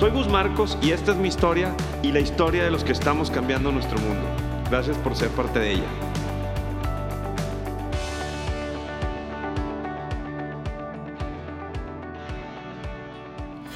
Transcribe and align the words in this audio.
Soy 0.00 0.12
Gus 0.12 0.28
Marcos 0.28 0.78
y 0.80 0.92
esta 0.92 1.12
es 1.12 1.18
mi 1.18 1.28
historia 1.28 1.76
y 2.02 2.10
la 2.10 2.20
historia 2.20 2.64
de 2.64 2.70
los 2.70 2.84
que 2.84 2.92
estamos 2.92 3.30
cambiando 3.30 3.70
nuestro 3.70 3.98
mundo. 3.98 4.26
Gracias 4.70 4.96
por 4.96 5.14
ser 5.14 5.28
parte 5.28 5.58
de 5.58 5.72
ella. 5.72 5.84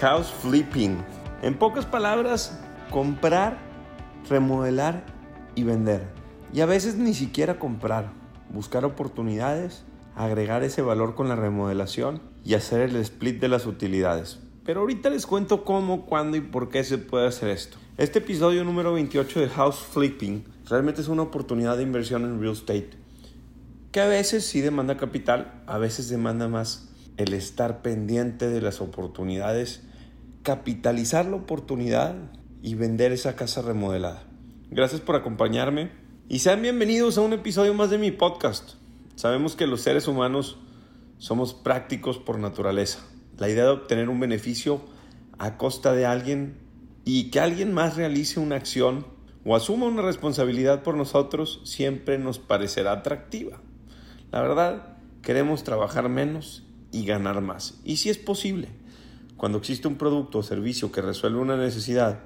House 0.01 0.33
flipping. 0.41 0.97
En 1.43 1.59
pocas 1.59 1.85
palabras, 1.85 2.59
comprar, 2.89 3.59
remodelar 4.31 5.05
y 5.55 5.65
vender. 5.65 6.09
Y 6.55 6.63
a 6.63 6.67
veces 6.67 6.97
ni 6.97 7.13
siquiera 7.13 7.59
comprar, 7.59 8.13
buscar 8.49 8.87
oportunidades, 8.87 9.85
agregar 10.17 10.63
ese 10.63 10.81
valor 10.81 11.17
con 11.17 11.29
la 11.29 11.37
remodelación 11.37 12.23
y 12.43 12.55
hacer 12.55 12.81
el 12.81 12.97
split 12.97 13.43
de 13.43 13.49
las 13.49 13.67
utilidades. 13.67 14.41
Pero 14.65 14.81
ahorita 14.81 15.11
les 15.11 15.27
cuento 15.27 15.63
cómo, 15.63 16.07
cuándo 16.07 16.39
y 16.39 16.41
por 16.41 16.71
qué 16.71 16.85
se 16.85 16.97
puede 16.97 17.27
hacer 17.27 17.51
esto. 17.51 17.77
Este 17.99 18.21
episodio 18.21 18.65
número 18.65 18.95
28 18.95 19.41
de 19.41 19.49
House 19.51 19.77
Flipping 19.77 20.43
realmente 20.71 21.03
es 21.03 21.09
una 21.09 21.23
oportunidad 21.23 21.77
de 21.77 21.83
inversión 21.83 22.25
en 22.25 22.41
real 22.41 22.55
estate. 22.55 22.91
Que 23.93 24.01
a 24.01 24.07
veces 24.07 24.47
sí 24.47 24.63
demanda 24.63 24.97
capital, 24.97 25.63
a 25.67 25.77
veces 25.77 26.09
demanda 26.09 26.49
más 26.49 26.89
el 27.19 27.35
estar 27.35 27.83
pendiente 27.83 28.49
de 28.49 28.63
las 28.63 28.81
oportunidades, 28.81 29.83
capitalizar 30.43 31.27
la 31.27 31.37
oportunidad 31.37 32.17
y 32.63 32.75
vender 32.75 33.13
esa 33.13 33.37
casa 33.37 33.61
remodelada. 33.61 34.25
Gracias 34.71 35.03
por 35.03 35.15
acompañarme 35.15 35.91
y 36.27 36.39
sean 36.39 36.63
bienvenidos 36.63 37.19
a 37.19 37.21
un 37.21 37.35
episodio 37.35 37.75
más 37.75 37.91
de 37.91 37.99
mi 37.99 38.13
podcast. 38.13 38.77
Sabemos 39.15 39.57
que 39.57 39.67
los 39.67 39.83
seres 39.83 40.09
humanos 40.09 40.57
somos 41.19 41.53
prácticos 41.53 42.19
por 42.19 42.39
naturaleza 42.39 43.05
la 43.39 43.49
idea 43.49 43.65
de 43.65 43.71
obtener 43.71 44.09
un 44.09 44.21
beneficio 44.21 44.81
a 45.39 45.57
costa 45.57 45.93
de 45.93 46.07
alguien 46.07 46.59
y 47.05 47.31
que 47.31 47.41
alguien 47.41 47.73
más 47.73 47.97
realice 47.97 48.41
una 48.41 48.57
acción 48.57 49.07
o 49.45 49.55
asuma 49.57 49.87
una 49.87 50.03
responsabilidad 50.03 50.83
por 50.83 50.97
nosotros 50.97 51.61
siempre 51.65 52.19
nos 52.19 52.39
parecerá 52.39 52.93
atractiva. 52.93 53.61
La 54.33 54.41
verdad, 54.41 54.97
queremos 55.23 55.65
trabajar 55.65 56.09
menos 56.09 56.65
y 56.93 57.05
ganar 57.05 57.41
más. 57.41 57.81
Y 57.85 57.97
si 57.97 58.09
es 58.09 58.19
posible, 58.19 58.69
cuando 59.37 59.59
existe 59.59 59.89
un 59.89 59.97
producto 59.97 60.39
o 60.39 60.43
servicio 60.43 60.93
que 60.93 61.03
resuelve 61.03 61.39
una 61.39 61.57
necesidad 61.57 62.21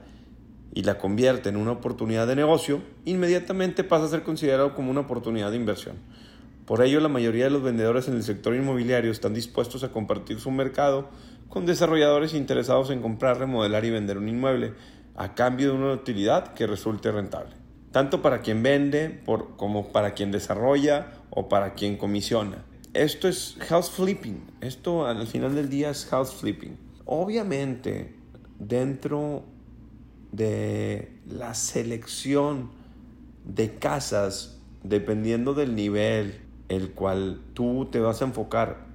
y 0.75 0.83
la 0.83 0.99
convierte 0.99 1.49
en 1.49 1.57
una 1.57 1.73
oportunidad 1.73 2.27
de 2.27 2.37
negocio, 2.37 2.83
inmediatamente 3.05 3.83
pasa 3.83 4.05
a 4.05 4.09
ser 4.09 4.23
considerado 4.23 4.75
como 4.75 4.91
una 4.91 5.01
oportunidad 5.01 5.51
de 5.51 5.57
inversión. 5.57 5.97
Por 6.69 6.83
ello, 6.83 7.01
la 7.01 7.09
mayoría 7.09 7.45
de 7.45 7.51
los 7.51 7.63
vendedores 7.63 8.09
en 8.09 8.15
el 8.15 8.23
sector 8.23 8.55
inmobiliario 8.55 9.11
están 9.11 9.33
dispuestos 9.33 9.85
a 9.85 9.89
compartir 9.91 10.39
su 10.39 10.51
mercado 10.51 11.09
con 11.49 11.65
desarrolladores 11.65 12.35
interesados 12.35 12.91
en 12.91 13.01
comprar, 13.01 13.39
remodelar 13.39 13.87
y 13.87 13.91
vender 13.91 14.19
un 14.19 14.29
inmueble 14.29 14.75
a 15.17 15.35
cambio 15.35 15.69
de 15.71 15.79
una 15.79 15.95
utilidad 15.95 16.53
que 16.53 16.67
resulte 16.67 17.11
rentable, 17.11 17.57
tanto 17.91 18.21
para 18.21 18.43
quien 18.43 18.63
vende 18.63 19.23
como 19.57 19.93
para 19.93 20.13
quien 20.13 20.31
desarrolla 20.31 21.15
o 21.31 21.49
para 21.49 21.73
quien 21.73 21.97
comisiona. 21.97 22.67
Esto 22.93 23.29
es 23.29 23.57
house 23.61 23.89
flipping, 23.89 24.43
esto 24.61 25.07
al 25.07 25.27
final 25.27 25.55
del 25.55 25.71
día 25.71 25.89
es 25.89 26.05
house 26.05 26.35
flipping. 26.35 26.77
Obviamente, 27.07 28.15
dentro 28.59 29.43
de 30.33 31.19
la 31.27 31.55
selección 31.55 32.73
de 33.47 33.75
casas, 33.77 34.61
dependiendo 34.83 35.55
del 35.55 35.75
nivel 35.75 36.47
el 36.69 36.93
cual 36.93 37.41
tú 37.55 37.89
te 37.91 38.01
vas 38.01 38.23
a 38.23 38.27
enfocar 38.27 38.87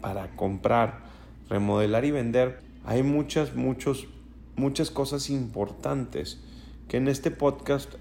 para 0.00 0.34
comprar, 0.36 1.00
remodelar 1.48 2.04
y 2.04 2.10
vender, 2.10 2.60
hay 2.84 3.02
muchas, 3.02 3.54
muchos, 3.54 4.06
muchas 4.56 4.90
cosas 4.90 5.30
importantes 5.30 6.40
que 6.88 6.96
en 6.96 7.08
este 7.08 7.30
podcast 7.30 7.94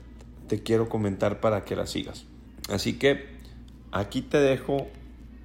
te 0.47 0.63
quiero 0.63 0.88
comentar 0.88 1.39
para 1.39 1.66
que 1.66 1.75
las 1.75 1.89
sigas. 1.89 2.25
Así 2.69 2.97
que 2.97 3.25
aquí 3.91 4.22
te 4.22 4.39
dejo 4.39 4.88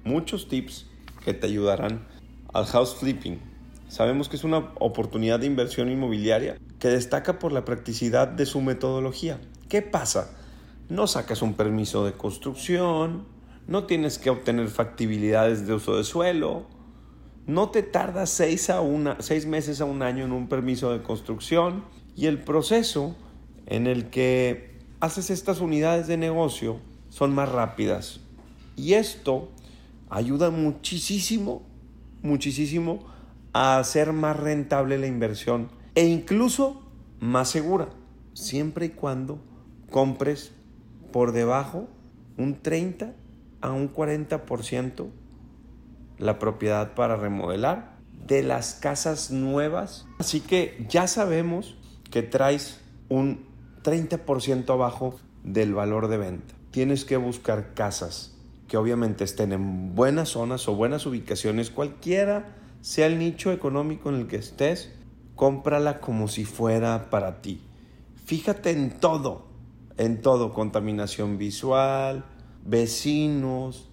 muchos 0.03 0.47
tips 0.47 0.85
que 1.25 1.33
te 1.33 1.47
ayudarán 1.47 2.05
al 2.53 2.65
house 2.65 2.95
flipping. 2.95 3.39
Sabemos 3.87 4.29
que 4.29 4.35
es 4.35 4.43
una 4.43 4.71
oportunidad 4.79 5.39
de 5.39 5.45
inversión 5.45 5.89
inmobiliaria 5.89 6.57
que 6.79 6.87
destaca 6.87 7.39
por 7.39 7.51
la 7.51 7.65
practicidad 7.65 8.27
de 8.27 8.45
su 8.45 8.61
metodología. 8.61 9.39
¿Qué 9.69 9.81
pasa? 9.81 10.31
No 10.89 11.07
sacas 11.07 11.41
un 11.41 11.53
permiso 11.53 12.05
de 12.05 12.13
construcción, 12.13 13.25
no 13.67 13.85
tienes 13.85 14.17
que 14.17 14.29
obtener 14.29 14.67
factibilidades 14.67 15.65
de 15.65 15.73
uso 15.73 15.97
de 15.97 16.03
suelo, 16.03 16.67
no 17.45 17.69
te 17.69 17.83
tardas 17.83 18.29
seis, 18.29 18.69
a 18.69 18.81
una, 18.81 19.17
seis 19.19 19.45
meses 19.45 19.81
a 19.81 19.85
un 19.85 20.01
año 20.01 20.23
en 20.23 20.31
un 20.31 20.47
permiso 20.47 20.93
de 20.93 21.03
construcción. 21.03 21.83
Y 22.15 22.27
el 22.27 22.39
proceso 22.39 23.15
en 23.65 23.87
el 23.87 24.09
que 24.09 24.79
haces 24.99 25.29
estas 25.29 25.59
unidades 25.59 26.07
de 26.07 26.15
negocio 26.17 26.79
son 27.09 27.33
más 27.35 27.49
rápidas. 27.49 28.21
Y 28.75 28.93
esto 28.93 29.49
ayuda 30.09 30.51
muchísimo, 30.51 31.63
muchísimo 32.21 33.05
a 33.51 33.77
hacer 33.77 34.13
más 34.13 34.37
rentable 34.37 34.97
la 34.97 35.07
inversión 35.07 35.69
e 35.95 36.05
incluso 36.05 36.81
más 37.19 37.49
segura, 37.49 37.89
siempre 38.33 38.87
y 38.87 38.89
cuando 38.89 39.39
compres 39.91 40.51
por 41.11 41.33
debajo 41.33 41.87
un 42.37 42.61
30 42.61 43.13
a 43.63 43.71
un 43.71 43.91
40% 43.91 45.07
la 46.19 46.37
propiedad 46.37 46.93
para 46.93 47.15
remodelar 47.15 47.97
de 48.27 48.43
las 48.43 48.75
casas 48.75 49.31
nuevas. 49.31 50.05
Así 50.19 50.41
que 50.41 50.85
ya 50.89 51.07
sabemos 51.07 51.77
que 52.11 52.21
traes 52.23 52.81
un 53.09 53.45
30% 53.83 54.69
abajo 54.69 55.15
del 55.43 55.73
valor 55.73 56.09
de 56.09 56.17
venta. 56.17 56.53
Tienes 56.71 57.05
que 57.05 57.17
buscar 57.17 57.73
casas 57.73 58.35
que 58.67 58.77
obviamente 58.77 59.23
estén 59.23 59.53
en 59.53 59.95
buenas 59.95 60.29
zonas 60.29 60.67
o 60.67 60.75
buenas 60.75 61.05
ubicaciones, 61.05 61.69
cualquiera 61.69 62.55
sea 62.81 63.05
el 63.05 63.17
nicho 63.17 63.51
económico 63.51 64.09
en 64.09 64.15
el 64.15 64.27
que 64.27 64.37
estés, 64.37 64.91
cómprala 65.35 65.99
como 65.99 66.27
si 66.27 66.43
fuera 66.43 67.09
para 67.09 67.41
ti. 67.41 67.61
Fíjate 68.25 68.71
en 68.71 68.99
todo, 68.99 69.45
en 69.97 70.21
todo, 70.21 70.53
contaminación 70.53 71.37
visual, 71.37 72.25
vecinos, 72.65 73.89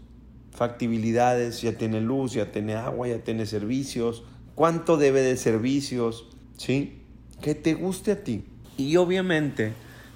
factibilidades, 0.52 1.62
ya 1.62 1.72
tiene 1.72 2.00
luz, 2.00 2.32
ya 2.32 2.52
tiene 2.52 2.74
agua, 2.74 3.08
ya 3.08 3.18
tiene 3.18 3.46
servicios, 3.46 4.24
cuánto 4.54 4.96
debe 4.96 5.22
de 5.22 5.36
servicios, 5.36 6.26
¿sí? 6.56 7.02
Que 7.40 7.54
te 7.54 7.74
guste 7.74 8.12
a 8.12 8.24
ti. 8.24 8.44
Y 8.76 8.96
obviamente, 8.96 9.72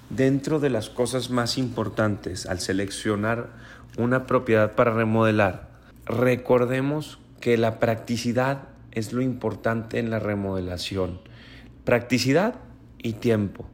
dentro 0.09 0.59
de 0.59 0.69
las 0.69 0.89
cosas 0.89 1.29
más 1.29 1.57
importantes 1.57 2.45
al 2.45 2.59
seleccionar 2.59 3.49
una 3.97 4.25
propiedad 4.25 4.75
para 4.75 4.93
remodelar, 4.93 5.69
recordemos 6.05 7.19
que 7.41 7.57
la 7.57 7.79
practicidad 7.79 8.69
es 8.91 9.13
lo 9.13 9.21
importante 9.21 9.99
en 9.99 10.09
la 10.09 10.19
remodelación. 10.19 11.19
Practicidad 11.83 12.55
y 12.97 13.13
tiempo. 13.13 13.67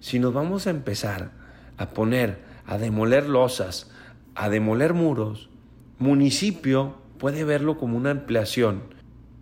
Si 0.00 0.18
nos 0.18 0.34
vamos 0.34 0.66
a 0.66 0.70
empezar 0.70 1.32
a 1.78 1.90
poner 1.90 2.38
a 2.66 2.78
demoler 2.78 3.28
losas, 3.28 3.90
a 4.34 4.48
demoler 4.48 4.94
muros, 4.94 5.50
municipio 5.98 6.96
puede 7.18 7.44
verlo 7.44 7.78
como 7.78 7.96
una 7.96 8.10
ampliación 8.10 8.82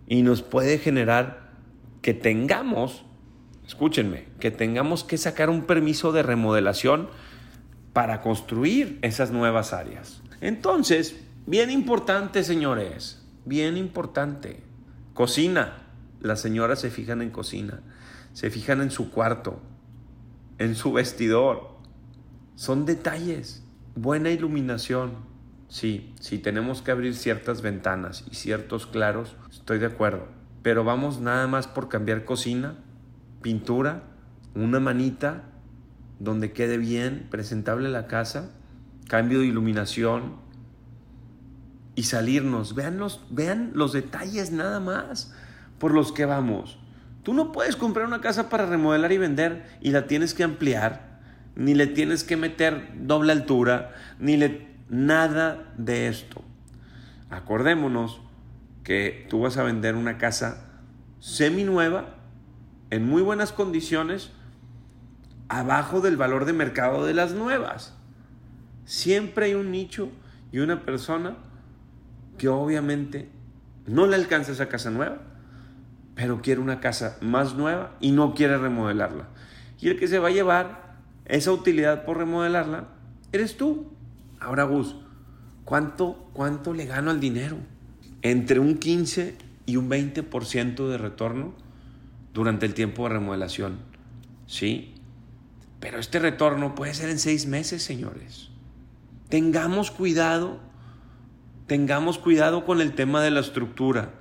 y 0.07 0.21
nos 0.21 0.41
puede 0.41 0.77
generar 0.77 1.51
que 2.01 2.13
tengamos, 2.13 3.05
escúchenme, 3.65 4.27
que 4.39 4.51
tengamos 4.51 5.03
que 5.03 5.17
sacar 5.17 5.49
un 5.49 5.63
permiso 5.63 6.11
de 6.11 6.23
remodelación 6.23 7.09
para 7.93 8.21
construir 8.21 8.99
esas 9.01 9.31
nuevas 9.31 9.73
áreas. 9.73 10.21
Entonces, 10.41 11.15
bien 11.45 11.69
importante, 11.69 12.43
señores, 12.43 13.25
bien 13.45 13.77
importante. 13.77 14.61
Cocina. 15.13 15.79
Las 16.21 16.39
señoras 16.39 16.79
se 16.79 16.89
fijan 16.89 17.21
en 17.21 17.31
cocina, 17.31 17.81
se 18.31 18.49
fijan 18.49 18.81
en 18.81 18.91
su 18.91 19.11
cuarto, 19.11 19.61
en 20.57 20.73
su 20.73 20.93
vestidor. 20.93 21.75
Son 22.55 22.85
detalles 22.85 23.62
buena 23.95 24.29
iluminación. 24.29 25.11
Sí, 25.69 26.13
si 26.19 26.37
tenemos 26.37 26.81
que 26.81 26.91
abrir 26.91 27.15
ciertas 27.15 27.61
ventanas 27.61 28.25
y 28.29 28.35
ciertos 28.35 28.85
claros, 28.85 29.35
estoy 29.49 29.79
de 29.79 29.87
acuerdo. 29.87 30.27
Pero 30.61 30.83
vamos 30.83 31.19
nada 31.19 31.47
más 31.47 31.67
por 31.67 31.89
cambiar 31.89 32.25
cocina, 32.25 32.75
pintura, 33.41 34.03
una 34.55 34.79
manita 34.79 35.43
donde 36.19 36.53
quede 36.53 36.77
bien, 36.77 37.27
presentable 37.29 37.89
la 37.89 38.07
casa, 38.07 38.51
cambio 39.07 39.39
de 39.39 39.47
iluminación 39.47 40.35
y 41.95 42.03
salirnos. 42.03 42.75
Vean 42.75 42.97
los, 42.97 43.25
vean 43.29 43.71
los 43.73 43.93
detalles 43.93 44.51
nada 44.51 44.79
más 44.79 45.33
por 45.79 45.93
los 45.93 46.11
que 46.11 46.25
vamos. 46.25 46.79
Tú 47.23 47.33
no 47.33 47.51
puedes 47.51 47.75
comprar 47.75 48.05
una 48.05 48.21
casa 48.21 48.49
para 48.49 48.65
remodelar 48.65 49.11
y 49.11 49.17
vender 49.17 49.65
y 49.81 49.91
la 49.91 50.07
tienes 50.07 50.33
que 50.33 50.43
ampliar, 50.43 51.12
ni 51.55 51.73
le 51.73 51.87
tienes 51.87 52.23
que 52.23 52.37
meter 52.37 52.89
doble 52.95 53.31
altura, 53.31 53.93
ni 54.19 54.37
le 54.37 54.67
nada 54.89 55.73
de 55.77 56.07
esto. 56.07 56.41
Acordémonos 57.29 58.21
que 58.83 59.25
tú 59.29 59.41
vas 59.41 59.57
a 59.57 59.63
vender 59.63 59.95
una 59.95 60.17
casa 60.17 60.69
semi 61.19 61.63
nueva 61.63 62.15
en 62.89 63.07
muy 63.07 63.21
buenas 63.21 63.51
condiciones 63.51 64.31
abajo 65.47 66.01
del 66.01 66.17
valor 66.17 66.45
de 66.45 66.53
mercado 66.53 67.05
de 67.05 67.13
las 67.13 67.33
nuevas. 67.33 67.95
Siempre 68.85 69.47
hay 69.47 69.53
un 69.53 69.71
nicho 69.71 70.09
y 70.51 70.59
una 70.59 70.81
persona 70.81 71.37
que 72.37 72.49
obviamente 72.49 73.29
no 73.87 74.05
le 74.07 74.15
alcanza 74.15 74.51
esa 74.51 74.69
casa 74.69 74.91
nueva, 74.91 75.21
pero 76.15 76.41
quiere 76.41 76.61
una 76.61 76.79
casa 76.79 77.17
más 77.21 77.55
nueva 77.55 77.95
y 77.99 78.11
no 78.11 78.33
quiere 78.33 78.57
remodelarla. 78.57 79.27
Y 79.79 79.89
el 79.89 79.99
que 79.99 80.07
se 80.07 80.19
va 80.19 80.27
a 80.27 80.31
llevar 80.31 80.82
esa 81.25 81.51
utilidad 81.51 82.05
por 82.05 82.17
remodelarla 82.17 82.89
eres 83.31 83.57
tú. 83.57 83.91
Ahora, 84.39 84.63
Gus, 84.63 84.95
¿cuánto, 85.63 86.29
cuánto 86.33 86.73
le 86.73 86.85
gano 86.85 87.11
al 87.11 87.19
dinero? 87.19 87.57
Entre 88.21 88.59
un 88.59 88.77
15 88.77 89.37
y 89.65 89.77
un 89.77 89.89
20% 89.89 90.87
de 90.87 90.97
retorno 90.97 91.53
durante 92.33 92.65
el 92.65 92.73
tiempo 92.73 93.03
de 93.03 93.13
remodelación. 93.13 93.77
¿Sí? 94.47 94.95
Pero 95.79 95.99
este 95.99 96.19
retorno 96.19 96.75
puede 96.75 96.93
ser 96.93 97.09
en 97.09 97.19
seis 97.19 97.45
meses, 97.45 97.83
señores. 97.83 98.49
Tengamos 99.29 99.91
cuidado, 99.91 100.59
tengamos 101.67 102.17
cuidado 102.17 102.65
con 102.65 102.81
el 102.81 102.93
tema 102.93 103.21
de 103.21 103.31
la 103.31 103.39
estructura. 103.39 104.13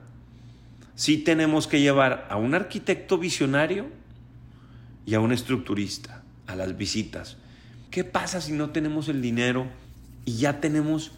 Sí 0.94 1.18
tenemos 1.18 1.66
que 1.66 1.80
llevar 1.80 2.26
a 2.30 2.36
un 2.36 2.54
arquitecto 2.54 3.18
visionario 3.18 3.86
y 5.04 5.14
a 5.14 5.20
un 5.20 5.32
estructurista 5.32 6.21
a 6.46 6.56
las 6.56 6.76
visitas. 6.76 7.36
¿Qué 7.90 8.04
pasa 8.04 8.40
si 8.40 8.52
no 8.52 8.70
tenemos 8.70 9.08
el 9.08 9.20
dinero 9.20 9.66
y 10.24 10.36
ya 10.36 10.60
tenemos 10.60 11.12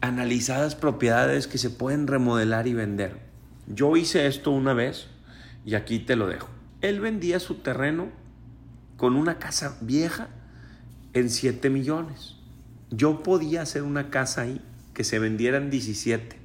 analizadas 0.00 0.74
propiedades 0.74 1.46
que 1.46 1.58
se 1.58 1.70
pueden 1.70 2.06
remodelar 2.06 2.66
y 2.66 2.74
vender? 2.74 3.18
Yo 3.66 3.96
hice 3.96 4.26
esto 4.26 4.50
una 4.50 4.74
vez 4.74 5.06
y 5.64 5.74
aquí 5.74 5.98
te 5.98 6.16
lo 6.16 6.26
dejo. 6.26 6.48
Él 6.80 7.00
vendía 7.00 7.40
su 7.40 7.56
terreno 7.56 8.10
con 8.96 9.16
una 9.16 9.38
casa 9.38 9.78
vieja 9.80 10.28
en 11.12 11.30
7 11.30 11.70
millones. 11.70 12.36
Yo 12.90 13.22
podía 13.22 13.62
hacer 13.62 13.82
una 13.82 14.10
casa 14.10 14.42
ahí 14.42 14.60
que 14.92 15.04
se 15.04 15.18
vendiera 15.18 15.56
en 15.56 15.70
17, 15.70 16.36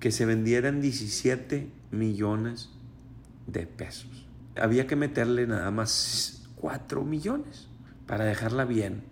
que 0.00 0.10
se 0.10 0.26
vendiera 0.26 0.68
en 0.68 0.80
17 0.80 1.68
millones 1.90 2.70
de 3.46 3.66
pesos. 3.66 4.26
Había 4.56 4.86
que 4.86 4.96
meterle 4.96 5.46
nada 5.46 5.70
más 5.70 6.37
4 6.60 7.04
millones 7.04 7.68
para 8.06 8.24
dejarla 8.24 8.64
bien, 8.64 9.02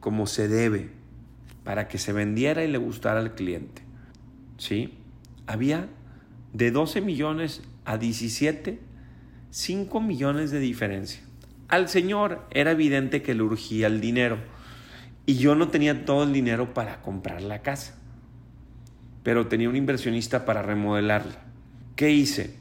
como 0.00 0.26
se 0.26 0.48
debe, 0.48 0.90
para 1.64 1.88
que 1.88 1.98
se 1.98 2.12
vendiera 2.12 2.64
y 2.64 2.68
le 2.68 2.78
gustara 2.78 3.20
al 3.20 3.34
cliente. 3.34 3.82
¿Sí? 4.56 4.98
Había 5.46 5.88
de 6.52 6.70
12 6.70 7.00
millones 7.00 7.62
a 7.84 7.98
17, 7.98 8.80
5 9.50 10.00
millones 10.00 10.50
de 10.50 10.60
diferencia. 10.60 11.22
Al 11.68 11.88
señor 11.88 12.46
era 12.50 12.70
evidente 12.70 13.22
que 13.22 13.34
le 13.34 13.42
urgía 13.42 13.86
el 13.86 14.00
dinero 14.00 14.38
y 15.26 15.34
yo 15.34 15.54
no 15.54 15.68
tenía 15.68 16.06
todo 16.06 16.24
el 16.24 16.32
dinero 16.32 16.72
para 16.72 17.02
comprar 17.02 17.42
la 17.42 17.60
casa, 17.60 17.94
pero 19.22 19.46
tenía 19.48 19.68
un 19.68 19.76
inversionista 19.76 20.46
para 20.46 20.62
remodelarla. 20.62 21.44
¿Qué 21.96 22.10
hice? 22.10 22.56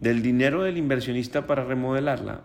Del 0.00 0.20
dinero 0.20 0.64
del 0.64 0.76
inversionista 0.76 1.46
para 1.46 1.64
remodelarla, 1.64 2.42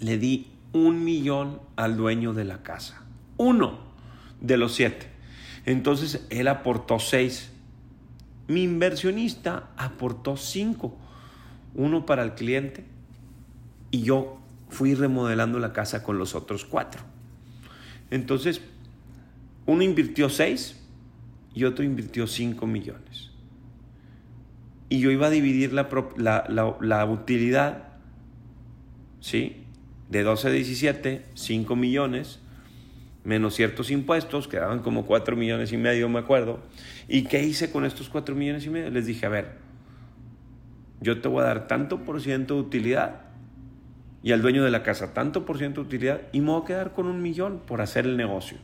le 0.00 0.18
di 0.18 0.48
un 0.72 1.04
millón 1.04 1.60
al 1.76 1.96
dueño 1.96 2.32
de 2.32 2.44
la 2.44 2.62
casa. 2.62 3.04
Uno 3.36 3.78
de 4.40 4.56
los 4.56 4.74
siete. 4.74 5.08
Entonces 5.66 6.26
él 6.30 6.48
aportó 6.48 6.98
seis. 6.98 7.50
Mi 8.48 8.62
inversionista 8.62 9.70
aportó 9.76 10.36
cinco. 10.36 10.96
Uno 11.74 12.04
para 12.06 12.22
el 12.22 12.34
cliente 12.34 12.84
y 13.90 14.02
yo 14.02 14.38
fui 14.68 14.94
remodelando 14.94 15.58
la 15.58 15.72
casa 15.72 16.02
con 16.02 16.18
los 16.18 16.34
otros 16.34 16.64
cuatro. 16.64 17.02
Entonces, 18.10 18.60
uno 19.66 19.82
invirtió 19.82 20.28
seis 20.28 20.76
y 21.54 21.64
otro 21.64 21.84
invirtió 21.84 22.26
cinco 22.26 22.66
millones. 22.66 23.30
Y 24.88 25.00
yo 25.00 25.10
iba 25.10 25.28
a 25.28 25.30
dividir 25.30 25.72
la, 25.72 27.04
utilidad, 27.04 27.84
¿sí? 29.20 29.64
De 30.10 30.22
12 30.22 30.48
a 30.48 30.50
17, 30.50 31.24
5 31.34 31.76
millones, 31.76 32.40
menos 33.24 33.54
ciertos 33.54 33.90
impuestos, 33.90 34.48
quedaban 34.48 34.80
como 34.80 35.06
4 35.06 35.36
millones 35.36 35.72
y 35.72 35.78
medio, 35.78 36.08
me 36.08 36.18
acuerdo. 36.18 36.60
¿Y 37.08 37.24
qué 37.24 37.42
hice 37.42 37.70
con 37.70 37.86
estos 37.86 38.08
4 38.10 38.34
millones 38.34 38.66
y 38.66 38.70
medio? 38.70 38.90
Les 38.90 39.06
dije, 39.06 39.24
a 39.24 39.28
ver, 39.30 39.52
yo 41.00 41.20
te 41.20 41.28
voy 41.28 41.42
a 41.42 41.46
dar 41.46 41.66
tanto 41.66 42.00
por 42.04 42.20
ciento 42.20 42.54
de 42.54 42.60
utilidad 42.60 43.22
y 44.22 44.32
al 44.32 44.42
dueño 44.42 44.62
de 44.62 44.70
la 44.70 44.82
casa 44.82 45.14
tanto 45.14 45.46
por 45.46 45.58
ciento 45.58 45.80
de 45.80 45.86
utilidad 45.86 46.20
y 46.32 46.40
me 46.40 46.50
voy 46.50 46.62
a 46.62 46.66
quedar 46.66 46.92
con 46.92 47.06
un 47.06 47.22
millón 47.22 47.60
por 47.66 47.80
hacer 47.80 48.04
el 48.04 48.16
negocio. 48.16 48.58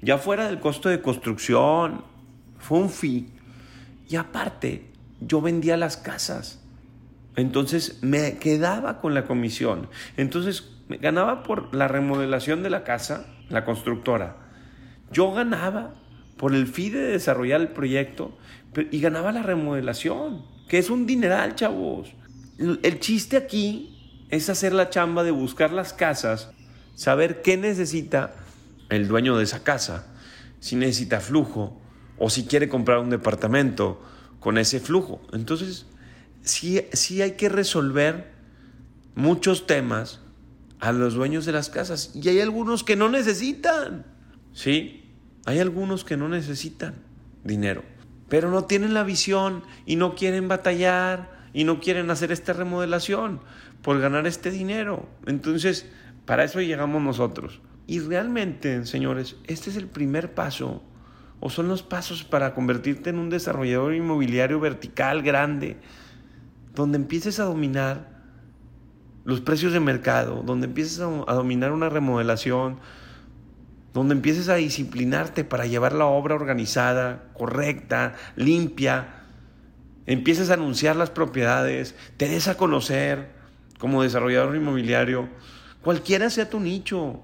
Ya 0.00 0.18
fuera 0.18 0.46
del 0.46 0.60
costo 0.60 0.88
de 0.88 1.00
construcción, 1.00 2.04
fue 2.58 2.78
un 2.78 2.90
fee. 2.90 3.28
Y 4.08 4.16
aparte, 4.16 4.86
yo 5.20 5.40
vendía 5.40 5.76
las 5.76 5.96
casas. 5.96 6.64
Entonces 7.38 8.00
me 8.02 8.36
quedaba 8.38 9.00
con 9.00 9.14
la 9.14 9.24
comisión. 9.24 9.88
Entonces 10.16 10.72
me 10.88 10.96
ganaba 10.96 11.44
por 11.44 11.72
la 11.72 11.86
remodelación 11.86 12.64
de 12.64 12.70
la 12.70 12.82
casa, 12.82 13.26
la 13.48 13.64
constructora. 13.64 14.38
Yo 15.12 15.32
ganaba 15.32 15.94
por 16.36 16.52
el 16.52 16.66
fee 16.66 16.90
de 16.90 16.98
desarrollar 16.98 17.60
el 17.60 17.68
proyecto 17.68 18.36
y 18.90 19.00
ganaba 19.00 19.30
la 19.30 19.44
remodelación, 19.44 20.46
que 20.68 20.78
es 20.78 20.90
un 20.90 21.06
dineral, 21.06 21.54
chavos. 21.54 22.12
El 22.58 22.98
chiste 22.98 23.36
aquí 23.36 24.26
es 24.30 24.50
hacer 24.50 24.74
la 24.74 24.90
chamba 24.90 25.22
de 25.22 25.30
buscar 25.30 25.72
las 25.72 25.92
casas, 25.92 26.50
saber 26.96 27.40
qué 27.42 27.56
necesita 27.56 28.34
el 28.88 29.06
dueño 29.06 29.36
de 29.36 29.44
esa 29.44 29.62
casa, 29.62 30.08
si 30.58 30.74
necesita 30.74 31.20
flujo 31.20 31.80
o 32.18 32.30
si 32.30 32.46
quiere 32.46 32.68
comprar 32.68 32.98
un 32.98 33.10
departamento 33.10 34.02
con 34.40 34.58
ese 34.58 34.80
flujo. 34.80 35.20
Entonces, 35.32 35.86
sí, 36.48 36.82
sí 36.92 37.22
hay 37.22 37.32
que 37.32 37.48
resolver 37.48 38.32
muchos 39.14 39.66
temas 39.66 40.20
a 40.80 40.92
los 40.92 41.14
dueños 41.14 41.44
de 41.44 41.52
las 41.52 41.70
casas 41.70 42.12
y 42.14 42.28
hay 42.28 42.40
algunos 42.40 42.84
que 42.84 42.96
no 42.96 43.08
necesitan, 43.08 44.06
¿sí? 44.52 45.12
Hay 45.44 45.58
algunos 45.58 46.04
que 46.04 46.16
no 46.16 46.28
necesitan 46.28 46.94
dinero, 47.44 47.82
pero 48.28 48.50
no 48.50 48.64
tienen 48.64 48.94
la 48.94 49.02
visión 49.02 49.62
y 49.86 49.96
no 49.96 50.14
quieren 50.14 50.48
batallar 50.48 51.38
y 51.52 51.64
no 51.64 51.80
quieren 51.80 52.10
hacer 52.10 52.30
esta 52.32 52.52
remodelación 52.52 53.40
por 53.82 54.00
ganar 54.00 54.26
este 54.26 54.50
dinero. 54.50 55.08
Entonces, 55.26 55.86
para 56.26 56.44
eso 56.44 56.60
llegamos 56.60 57.02
nosotros. 57.02 57.60
Y 57.86 58.00
realmente, 58.00 58.84
señores, 58.84 59.36
este 59.46 59.70
es 59.70 59.76
el 59.76 59.86
primer 59.86 60.34
paso 60.34 60.82
o 61.40 61.50
son 61.50 61.68
los 61.68 61.82
pasos 61.82 62.24
para 62.24 62.54
convertirte 62.54 63.10
en 63.10 63.18
un 63.18 63.30
desarrollador 63.30 63.94
inmobiliario 63.94 64.60
vertical 64.60 65.22
grande, 65.22 65.78
donde 66.78 66.96
empieces 66.96 67.40
a 67.40 67.44
dominar 67.44 68.06
los 69.24 69.40
precios 69.40 69.72
de 69.72 69.80
mercado, 69.80 70.44
donde 70.46 70.68
empieces 70.68 71.00
a, 71.00 71.34
dominar 71.34 71.72
una 71.72 71.88
remodelación, 71.88 72.78
donde 73.92 74.14
empieces 74.14 74.48
a 74.48 74.54
disciplinarte 74.54 75.42
para 75.42 75.66
llevar 75.66 75.92
la 75.92 76.06
obra 76.06 76.36
organizada, 76.36 77.24
correcta, 77.34 78.14
limpia, 78.36 79.24
empieces 80.06 80.50
a 80.50 80.54
anunciar 80.54 80.94
las 80.94 81.10
propiedades, 81.10 81.96
te 82.16 82.28
des 82.28 82.46
a 82.46 82.56
conocer, 82.56 83.32
como 83.80 84.04
desarrollador 84.04 84.54
inmobiliario, 84.54 85.28
cualquiera 85.82 86.30
sea 86.30 86.48
tu 86.48 86.60
nicho, 86.60 87.22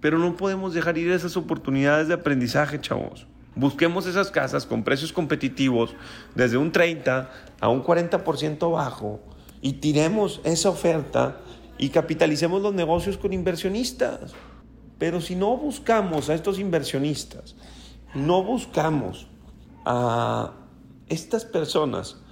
pero 0.00 0.18
no 0.18 0.36
podemos 0.36 0.74
dejar 0.74 0.98
ir 0.98 1.12
esas 1.12 1.36
oportunidades 1.36 2.08
de 2.08 2.14
aprendizaje, 2.14 2.80
chavos. 2.80 3.28
Busquemos 3.58 4.06
esas 4.06 4.30
casas 4.30 4.66
con 4.66 4.84
precios 4.84 5.12
competitivos 5.12 5.96
desde 6.36 6.56
un 6.56 6.70
30 6.70 7.28
a 7.60 7.68
un 7.68 7.82
40% 7.82 8.72
bajo 8.72 9.18
y 9.60 9.74
tiremos 9.74 10.40
esa 10.44 10.70
oferta 10.70 11.40
y 11.76 11.88
capitalicemos 11.88 12.62
los 12.62 12.72
negocios 12.72 13.18
con 13.18 13.32
inversionistas. 13.32 14.32
Pero 14.96 15.20
si 15.20 15.34
no 15.34 15.56
buscamos 15.56 16.30
a 16.30 16.34
estos 16.34 16.60
inversionistas, 16.60 17.56
no 18.14 18.44
buscamos 18.44 19.26
a 19.84 20.52
estas 21.08 21.44
personas 21.44 22.22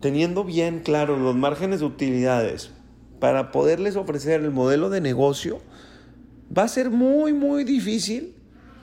teniendo 0.00 0.44
bien 0.44 0.80
claro 0.80 1.16
los 1.16 1.36
márgenes 1.36 1.80
de 1.80 1.86
utilidades, 1.86 2.70
para 3.18 3.50
poderles 3.50 3.96
ofrecer 3.96 4.42
el 4.42 4.50
modelo 4.50 4.90
de 4.90 5.00
negocio, 5.00 5.60
va 6.56 6.64
a 6.64 6.68
ser 6.68 6.90
muy, 6.90 7.32
muy 7.32 7.64
difícil 7.64 8.34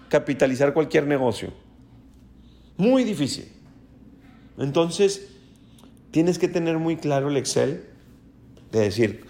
capitalizar 0.10 0.74
cualquier 0.74 1.05
negocio. 1.05 1.66
Muy 2.77 3.03
difícil. 3.03 3.51
Entonces, 4.57 5.27
tienes 6.12 6.39
que 6.39 6.48
tener 6.48 6.77
muy 6.77 6.98
claro 6.98 7.29
el 7.29 7.38
Excel 7.38 7.84
de 8.72 8.79
decir, 8.79 9.25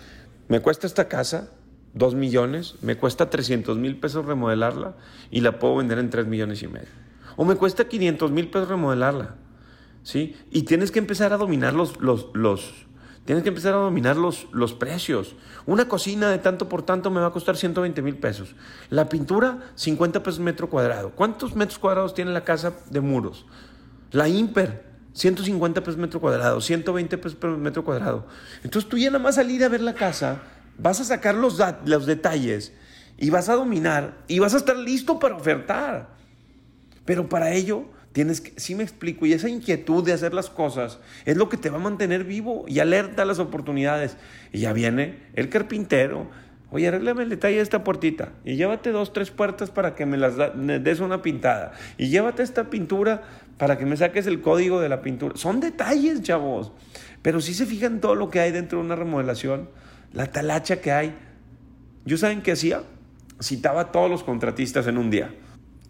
me 0.47 0.59
cuesta 0.59 0.87
esta 0.87 1.07
casa 1.07 1.51
2 1.93 2.15
millones, 2.15 2.75
me 2.81 2.95
cuesta 2.97 3.29
300 3.29 3.77
mil 3.77 3.99
pesos 3.99 4.25
remodelarla 4.25 4.95
y 5.31 5.41
la 5.41 5.59
puedo 5.59 5.77
vender 5.77 5.99
en 5.99 6.09
3 6.09 6.27
millones 6.27 6.61
y 6.63 6.67
medio. 6.67 6.87
O 7.35 7.45
me 7.45 7.55
cuesta 7.55 7.87
500 7.87 8.31
mil 8.31 8.49
pesos 8.49 8.69
remodelarla. 8.69 9.35
¿Sí? 10.03 10.35
Y 10.51 10.63
tienes 10.63 10.91
que 10.91 10.99
empezar 10.99 11.33
a 11.33 11.37
dominar 11.37 11.73
los, 11.73 11.99
los, 11.99 12.27
los, 12.33 12.86
tienes 13.27 13.43
que 13.43 13.49
empezar 13.49 13.73
a 13.73 13.77
dominar 13.77 14.15
los, 14.15 14.47
los 14.53 14.73
precios. 14.73 15.35
Una 15.65 15.89
cocina 15.89 16.29
de 16.29 16.37
tanto 16.37 16.69
por 16.69 16.83
tanto 16.83 17.11
me 17.11 17.19
va 17.19 17.27
a 17.27 17.31
costar 17.31 17.57
120 17.57 18.01
mil 18.01 18.15
pesos. 18.15 18.55
La 18.89 19.09
pintura, 19.09 19.59
50 19.75 20.23
pesos 20.23 20.39
metro 20.39 20.69
cuadrado. 20.69 21.11
¿Cuántos 21.11 21.53
metros 21.53 21.77
cuadrados 21.77 22.13
tiene 22.13 22.31
la 22.31 22.45
casa 22.45 22.71
de 22.89 23.01
muros? 23.01 23.45
La 24.11 24.29
Imper, 24.29 24.85
150 25.11 25.81
pesos 25.83 25.97
metro 25.97 26.21
cuadrado, 26.21 26.61
120 26.61 27.17
pesos 27.17 27.59
metro 27.59 27.83
cuadrado. 27.83 28.25
Entonces 28.63 28.89
tú 28.89 28.97
ya 28.97 29.11
nada 29.11 29.21
más 29.21 29.35
salir 29.35 29.61
a 29.65 29.67
ver 29.67 29.81
la 29.81 29.93
casa, 29.93 30.43
vas 30.77 31.01
a 31.01 31.03
sacar 31.03 31.35
los, 31.35 31.61
los 31.83 32.05
detalles 32.05 32.71
y 33.17 33.29
vas 33.29 33.49
a 33.49 33.55
dominar 33.55 34.19
y 34.29 34.39
vas 34.39 34.53
a 34.53 34.57
estar 34.57 34.77
listo 34.77 35.19
para 35.19 35.35
ofertar. 35.35 36.15
Pero 37.03 37.27
para 37.27 37.51
ello 37.51 37.87
tienes 38.17 38.41
que, 38.41 38.59
sí 38.59 38.73
me 38.73 38.81
explico, 38.81 39.27
y 39.27 39.33
esa 39.33 39.47
inquietud 39.47 40.03
de 40.03 40.11
hacer 40.11 40.33
las 40.33 40.49
cosas 40.49 40.97
es 41.25 41.37
lo 41.37 41.49
que 41.49 41.57
te 41.57 41.69
va 41.69 41.77
a 41.77 41.79
mantener 41.79 42.23
vivo 42.23 42.65
y 42.67 42.79
alerta 42.79 43.21
a 43.21 43.25
las 43.25 43.37
oportunidades. 43.37 44.17
Y 44.51 44.61
ya 44.61 44.73
viene 44.73 45.19
el 45.35 45.49
carpintero, 45.49 46.27
Oye, 46.71 46.87
arréglame 46.87 47.21
el 47.21 47.29
detalle 47.29 47.57
de 47.57 47.61
esta 47.61 47.83
puertita 47.83 48.33
y 48.43 48.55
llévate 48.55 48.91
dos, 48.91 49.13
tres 49.13 49.29
puertas 49.29 49.69
para 49.69 49.93
que 49.93 50.07
me 50.07 50.17
las 50.17 50.33
des 50.35 50.99
una 50.99 51.21
pintada. 51.21 51.73
Y 51.99 52.09
llévate 52.09 52.41
esta 52.41 52.71
pintura 52.71 53.21
para 53.59 53.77
que 53.77 53.85
me 53.85 53.95
saques 53.95 54.25
el 54.25 54.41
código 54.41 54.81
de 54.81 54.89
la 54.89 55.01
pintura. 55.03 55.37
Son 55.37 55.59
detalles, 55.59 56.23
chavos. 56.23 56.71
Pero 57.21 57.39
si 57.39 57.53
se 57.53 57.67
fijan 57.67 58.01
todo 58.01 58.15
lo 58.15 58.31
que 58.31 58.39
hay 58.39 58.51
dentro 58.51 58.79
de 58.79 58.85
una 58.85 58.95
remodelación, 58.95 59.69
la 60.11 60.25
talacha 60.25 60.81
que 60.81 60.91
hay. 60.91 61.15
¿Yo 62.03 62.17
saben 62.17 62.41
qué 62.41 62.53
hacía? 62.53 62.81
Citaba 63.41 63.81
a 63.81 63.91
todos 63.91 64.09
los 64.09 64.23
contratistas 64.23 64.87
en 64.87 64.97
un 64.97 65.11
día. 65.11 65.29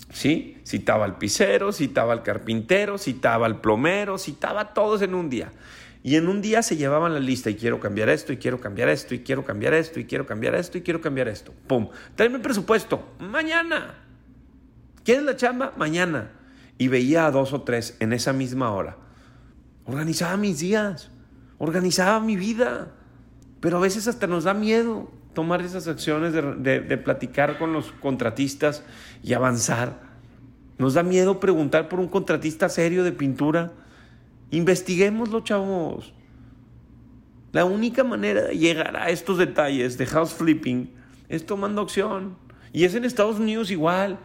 ¿Sí? 0.10 0.58
Citaba 0.66 1.06
al 1.06 1.18
pisero, 1.18 1.72
citaba 1.72 2.14
al 2.14 2.24
carpintero, 2.24 2.98
citaba 2.98 3.46
al 3.46 3.62
plomero, 3.62 4.18
citaba 4.18 4.62
a 4.62 4.74
todos 4.74 5.02
en 5.02 5.14
un 5.14 5.30
día. 5.30 5.52
Y 6.04 6.16
en 6.16 6.30
un 6.30 6.42
día 6.42 6.64
se 6.64 6.78
llevaban 6.78 7.14
la 7.14 7.20
lista 7.20 7.50
y 7.50 7.56
quiero 7.56 7.80
cambiar 7.80 8.10
esto, 8.10 8.32
y 8.32 8.38
quiero 8.38 8.60
cambiar 8.60 8.88
esto, 8.90 9.14
y 9.14 9.20
quiero 9.20 9.44
cambiar 9.44 9.74
esto, 9.74 10.00
y 10.00 10.06
quiero 10.06 10.26
cambiar 10.26 10.56
esto, 10.56 10.78
y 10.78 10.82
quiero 10.82 11.02
cambiar 11.02 11.28
esto. 11.28 11.54
¡Pum! 11.68 11.90
Tráeme 12.16 12.40
presupuesto. 12.40 13.16
Mañana. 13.20 13.96
¿Quieres 15.04 15.24
la 15.24 15.36
chamba? 15.36 15.74
Mañana. 15.76 16.32
Y 16.78 16.88
veía 16.88 17.26
a 17.26 17.32
dos 17.32 17.52
o 17.52 17.64
tres 17.64 17.98
en 18.00 18.14
esa 18.14 18.32
misma 18.32 18.72
hora. 18.72 18.98
Organizaba 19.86 20.38
mis 20.38 20.60
días. 20.60 21.10
Organizaba 21.58 22.20
mi 22.20 22.38
vida. 22.38 22.94
Pero 23.60 23.78
a 23.78 23.82
veces 23.82 24.08
hasta 24.08 24.28
nos 24.28 24.46
da 24.46 24.54
miedo 24.54 25.12
tomar 25.38 25.62
esas 25.62 25.88
acciones 25.88 26.34
de, 26.34 26.98
platicar 26.98 27.60
con 27.60 27.72
los 27.72 27.92
contratistas 27.92 28.84
y 29.22 29.34
avanzar. 29.34 30.02
Nos 30.80 30.96
da 30.96 31.04
miedo 31.04 31.40
preguntar 31.40 31.90
por 31.90 32.00
un 32.00 32.08
contratista 32.08 32.70
serio 32.70 33.04
de 33.04 33.12
pintura 33.12 33.72
Investiguémoslo, 34.50 35.42
chavos. 35.42 36.12
La 37.52 37.66
única 37.66 38.04
manera 38.04 38.46
de 38.46 38.58
llegar 38.58 38.98
a 38.98 39.12
estos 39.12 39.38
detalles 39.38 40.00
de 40.00 40.08
house 40.08 40.34
flipping 40.34 40.90
es 41.30 41.46
tomando 41.46 41.84
acción. 41.84 42.36
Y 42.74 42.86
es 42.86 42.96
en 42.96 43.06
Estados 43.06 43.40
Unidos 43.40 43.70
igual. 43.70 44.18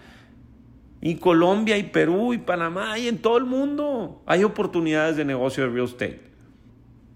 Y 1.02 1.16
Colombia, 1.16 1.76
y 1.76 1.82
Perú, 1.82 2.32
y 2.32 2.38
Panamá, 2.38 2.98
y 2.98 3.06
en 3.06 3.18
todo 3.18 3.36
el 3.36 3.44
mundo. 3.44 4.22
Hay 4.24 4.44
oportunidades 4.44 5.18
de 5.18 5.26
negocio 5.26 5.64
de 5.64 5.74
real 5.74 5.84
estate. 5.84 6.22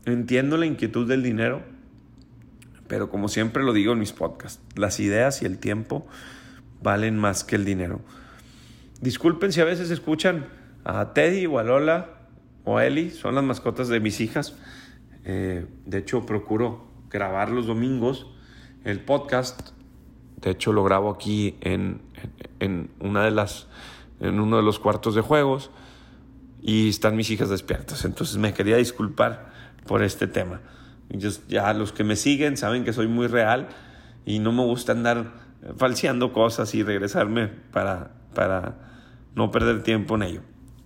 Entiendo 0.04 0.58
la 0.58 0.66
inquietud 0.66 1.08
del 1.08 1.22
dinero, 1.22 1.75
pero 2.88 3.10
como 3.10 3.28
siempre 3.28 3.62
lo 3.62 3.72
digo 3.72 3.92
en 3.92 3.98
mis 3.98 4.12
podcasts, 4.12 4.60
las 4.74 5.00
ideas 5.00 5.42
y 5.42 5.46
el 5.46 5.58
tiempo 5.58 6.06
valen 6.82 7.18
más 7.18 7.44
que 7.44 7.56
el 7.56 7.64
dinero. 7.64 8.00
Disculpen 9.00 9.52
si 9.52 9.60
a 9.60 9.64
veces 9.64 9.90
escuchan 9.90 10.46
a 10.84 11.12
Teddy 11.12 11.46
o 11.46 11.58
a 11.58 11.64
Lola 11.64 12.10
o 12.64 12.80
Eli, 12.80 13.10
son 13.10 13.34
las 13.34 13.44
mascotas 13.44 13.88
de 13.88 14.00
mis 14.00 14.20
hijas. 14.20 14.56
Eh, 15.24 15.66
de 15.84 15.98
hecho, 15.98 16.24
procuro 16.24 16.86
grabar 17.10 17.50
los 17.50 17.66
domingos 17.66 18.26
el 18.84 19.00
podcast. 19.00 19.70
De 20.40 20.50
hecho, 20.50 20.72
lo 20.72 20.84
grabo 20.84 21.10
aquí 21.10 21.56
en, 21.60 22.00
en, 22.60 22.90
una 23.00 23.24
de 23.24 23.32
las, 23.32 23.66
en 24.20 24.38
uno 24.40 24.56
de 24.56 24.62
los 24.62 24.78
cuartos 24.78 25.14
de 25.14 25.20
juegos 25.20 25.70
y 26.62 26.88
están 26.88 27.16
mis 27.16 27.30
hijas 27.30 27.50
despiertas. 27.50 28.04
Entonces 28.04 28.36
me 28.36 28.54
quería 28.54 28.76
disculpar 28.76 29.50
por 29.86 30.02
este 30.02 30.26
tema. 30.26 30.60
Ya 31.48 31.72
los 31.72 31.92
que 31.92 32.04
me 32.04 32.16
siguen 32.16 32.56
saben 32.56 32.84
que 32.84 32.92
soy 32.92 33.06
muy 33.06 33.26
real 33.26 33.68
y 34.24 34.38
no 34.38 34.52
me 34.52 34.64
gusta 34.64 34.92
andar 34.92 35.34
falseando 35.76 36.32
cosas 36.32 36.74
y 36.74 36.82
regresarme 36.82 37.48
para, 37.48 38.12
para 38.34 38.76
no 39.34 39.50
perder 39.50 39.82
tiempo 39.82 40.16
en 40.16 40.22
ello. 40.22 40.40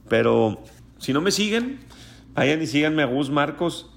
Pero 0.09 0.63
si 0.99 1.13
no 1.13 1.21
me 1.21 1.31
siguen, 1.31 1.81
vayan 2.35 2.61
y 2.63 2.67
síganme 2.67 3.03
a 3.03 3.07
Gus 3.07 3.31
Marcos. 3.31 3.91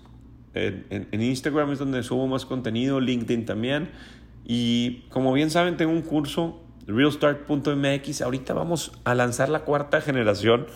En, 0.53 1.07
Instagram 1.11 1.71
es 1.71 1.79
donde 1.79 2.03
subo 2.03 2.27
más 2.27 2.45
contenido, 2.45 2.99
LinkedIn 2.99 3.45
también. 3.45 3.89
Y 4.45 5.01
como 5.09 5.33
bien 5.33 5.49
saben, 5.49 5.77
tengo 5.77 5.91
un 5.91 6.01
curso, 6.01 6.61
realstart.mx. 6.85 8.21
Ahorita 8.21 8.53
vamos 8.53 8.91
a 9.03 9.15
lanzar 9.15 9.49
la 9.49 9.61
cuarta 9.61 10.01
generación. 10.01 10.67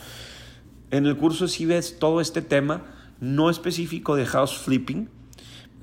En 0.89 1.05
el 1.05 1.17
curso 1.17 1.47
sí 1.47 1.65
ves 1.65 1.99
todo 1.99 2.21
este 2.21 2.41
tema, 2.41 2.85
no 3.19 3.49
específico 3.49 4.15
de 4.15 4.25
house 4.25 4.57
flipping, 4.57 5.09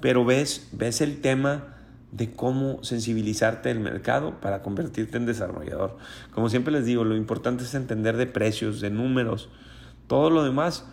pero 0.05 0.23
ves, 0.23 0.69
ves 0.73 1.01
el 1.01 1.23
tema 1.23 1.79
de 2.13 2.31
cómo 2.31 2.85
sensibilizarte 2.85 3.71
del 3.71 3.81
mercado 3.81 4.39
para 4.39 4.61
convertirte 4.61 5.17
en 5.17 5.25
desarrollador. 5.25 5.97
Como 6.35 6.51
siempre 6.51 6.75
les 6.75 6.85
digo, 6.85 7.05
lo 7.05 7.17
importante 7.17 7.65
es 7.65 7.75
entender 7.75 8.19
de 8.19 8.27
precios, 8.27 8.83
de 8.83 8.91
números, 8.91 9.49
todo 10.07 10.29
lo 10.29 10.45
demás 10.45 10.85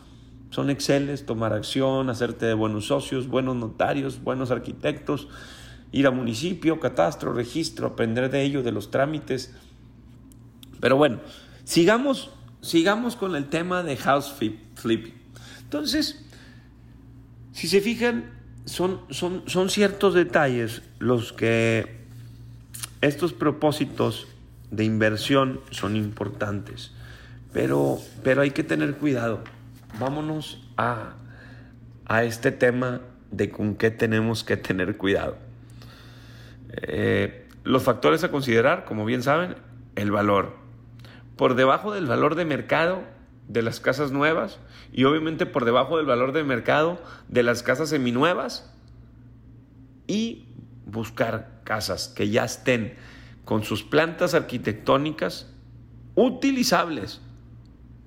son 0.49 0.69
exceles, 0.69 1.25
tomar 1.25 1.51
acción, 1.51 2.09
hacerte 2.09 2.45
de 2.45 2.53
buenos 2.53 2.87
socios, 2.87 3.27
buenos 3.27 3.57
notarios, 3.57 4.23
buenos 4.23 4.49
arquitectos, 4.49 5.27
ir 5.91 6.07
a 6.07 6.11
municipio, 6.11 6.79
catastro, 6.79 7.33
registro, 7.33 7.87
aprender 7.87 8.31
de 8.31 8.43
ello, 8.43 8.63
de 8.63 8.71
los 8.71 8.91
trámites. 8.91 9.53
Pero 10.79 10.95
bueno, 10.95 11.19
sigamos, 11.65 12.31
sigamos 12.61 13.17
con 13.17 13.35
el 13.35 13.49
tema 13.49 13.83
de 13.83 13.97
house 13.97 14.33
flipping. 14.75 15.15
Entonces, 15.65 16.25
si 17.51 17.67
se 17.67 17.81
fijan, 17.81 18.39
son, 18.65 19.01
son, 19.09 19.43
son 19.47 19.69
ciertos 19.69 20.13
detalles 20.13 20.81
los 20.99 21.33
que 21.33 22.01
estos 23.01 23.33
propósitos 23.33 24.27
de 24.69 24.83
inversión 24.83 25.59
son 25.71 25.95
importantes. 25.95 26.91
Pero, 27.53 27.99
pero 28.23 28.41
hay 28.41 28.51
que 28.51 28.63
tener 28.63 28.95
cuidado. 28.95 29.43
Vámonos 29.99 30.65
a, 30.77 31.15
a 32.05 32.23
este 32.23 32.51
tema 32.51 33.01
de 33.31 33.49
con 33.49 33.75
qué 33.75 33.91
tenemos 33.91 34.43
que 34.43 34.57
tener 34.57 34.97
cuidado. 34.97 35.37
Eh, 36.83 37.47
los 37.63 37.83
factores 37.83 38.23
a 38.23 38.31
considerar, 38.31 38.85
como 38.85 39.05
bien 39.05 39.23
saben, 39.23 39.55
el 39.95 40.11
valor. 40.11 40.55
Por 41.35 41.55
debajo 41.55 41.93
del 41.93 42.05
valor 42.05 42.35
de 42.35 42.45
mercado 42.45 43.03
de 43.51 43.61
las 43.61 43.79
casas 43.79 44.11
nuevas 44.11 44.59
y 44.91 45.03
obviamente 45.03 45.45
por 45.45 45.65
debajo 45.65 45.97
del 45.97 46.05
valor 46.05 46.31
de 46.31 46.43
mercado 46.43 47.01
de 47.27 47.43
las 47.43 47.63
casas 47.63 47.89
seminuevas 47.89 48.73
y 50.07 50.47
buscar 50.85 51.61
casas 51.63 52.07
que 52.07 52.29
ya 52.29 52.45
estén 52.45 52.95
con 53.45 53.63
sus 53.63 53.83
plantas 53.83 54.33
arquitectónicas 54.33 55.53
utilizables 56.15 57.21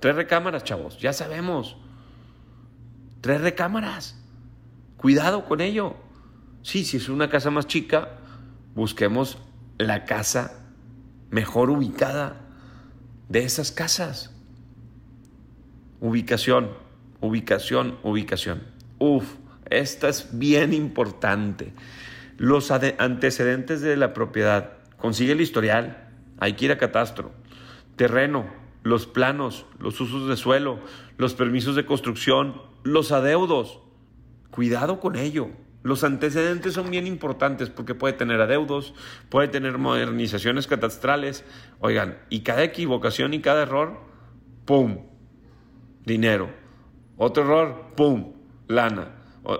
Tres 0.04 0.16
recámaras, 0.16 0.64
chavos, 0.64 0.98
ya 0.98 1.14
sabemos. 1.14 1.78
Tres 3.22 3.40
recámaras. 3.40 4.22
Cuidado 4.98 5.46
con 5.46 5.62
ello. 5.62 5.96
Sí, 6.60 6.84
si 6.84 6.98
es 6.98 7.08
una 7.08 7.30
casa 7.30 7.50
más 7.50 7.66
chica, 7.66 8.10
busquemos 8.74 9.38
la 9.78 10.04
casa 10.04 10.60
mejor 11.30 11.70
ubicada 11.70 12.42
de 13.30 13.44
esas 13.44 13.72
casas. 13.72 14.34
Ubicación, 16.04 16.68
ubicación, 17.23 17.96
ubicación. 18.02 18.62
Uf, 18.99 19.37
esta 19.70 20.11
es 20.11 20.38
bien 20.38 20.75
importante. 20.75 21.73
Los 22.37 22.70
antecedentes 22.70 23.80
de 23.80 23.96
la 23.96 24.12
propiedad. 24.12 24.73
Consigue 24.99 25.32
el 25.32 25.40
historial. 25.40 26.11
Hay 26.38 26.52
que 26.52 26.66
ir 26.66 26.73
a 26.73 26.76
catastro. 26.76 27.32
Terreno, 27.96 28.44
los 28.82 29.06
planos, 29.06 29.64
los 29.78 29.99
usos 29.99 30.28
de 30.28 30.37
suelo, 30.37 30.78
los 31.16 31.32
permisos 31.32 31.75
de 31.75 31.87
construcción, 31.87 32.61
los 32.82 33.11
adeudos. 33.11 33.80
Cuidado 34.50 35.00
con 35.00 35.16
ello. 35.16 35.49
Los 35.84 36.04
antecedentes 36.04 36.75
son 36.75 36.90
bien 36.90 37.06
importantes 37.06 37.70
porque 37.70 37.94
puede 37.94 38.12
tener 38.12 38.42
adeudos, 38.42 38.92
puede 39.30 39.49
tener 39.49 39.78
modernizaciones 39.78 40.66
catastrales. 40.66 41.46
Oigan, 41.80 42.18
y 42.28 42.40
cada 42.40 42.62
equivocación 42.62 43.32
y 43.32 43.40
cada 43.40 43.62
error, 43.62 44.00
¡pum! 44.66 45.13
Dinero. 46.04 46.50
Otro 47.16 47.44
error, 47.44 47.92
¡pum! 47.96 48.32
Lana. 48.68 49.08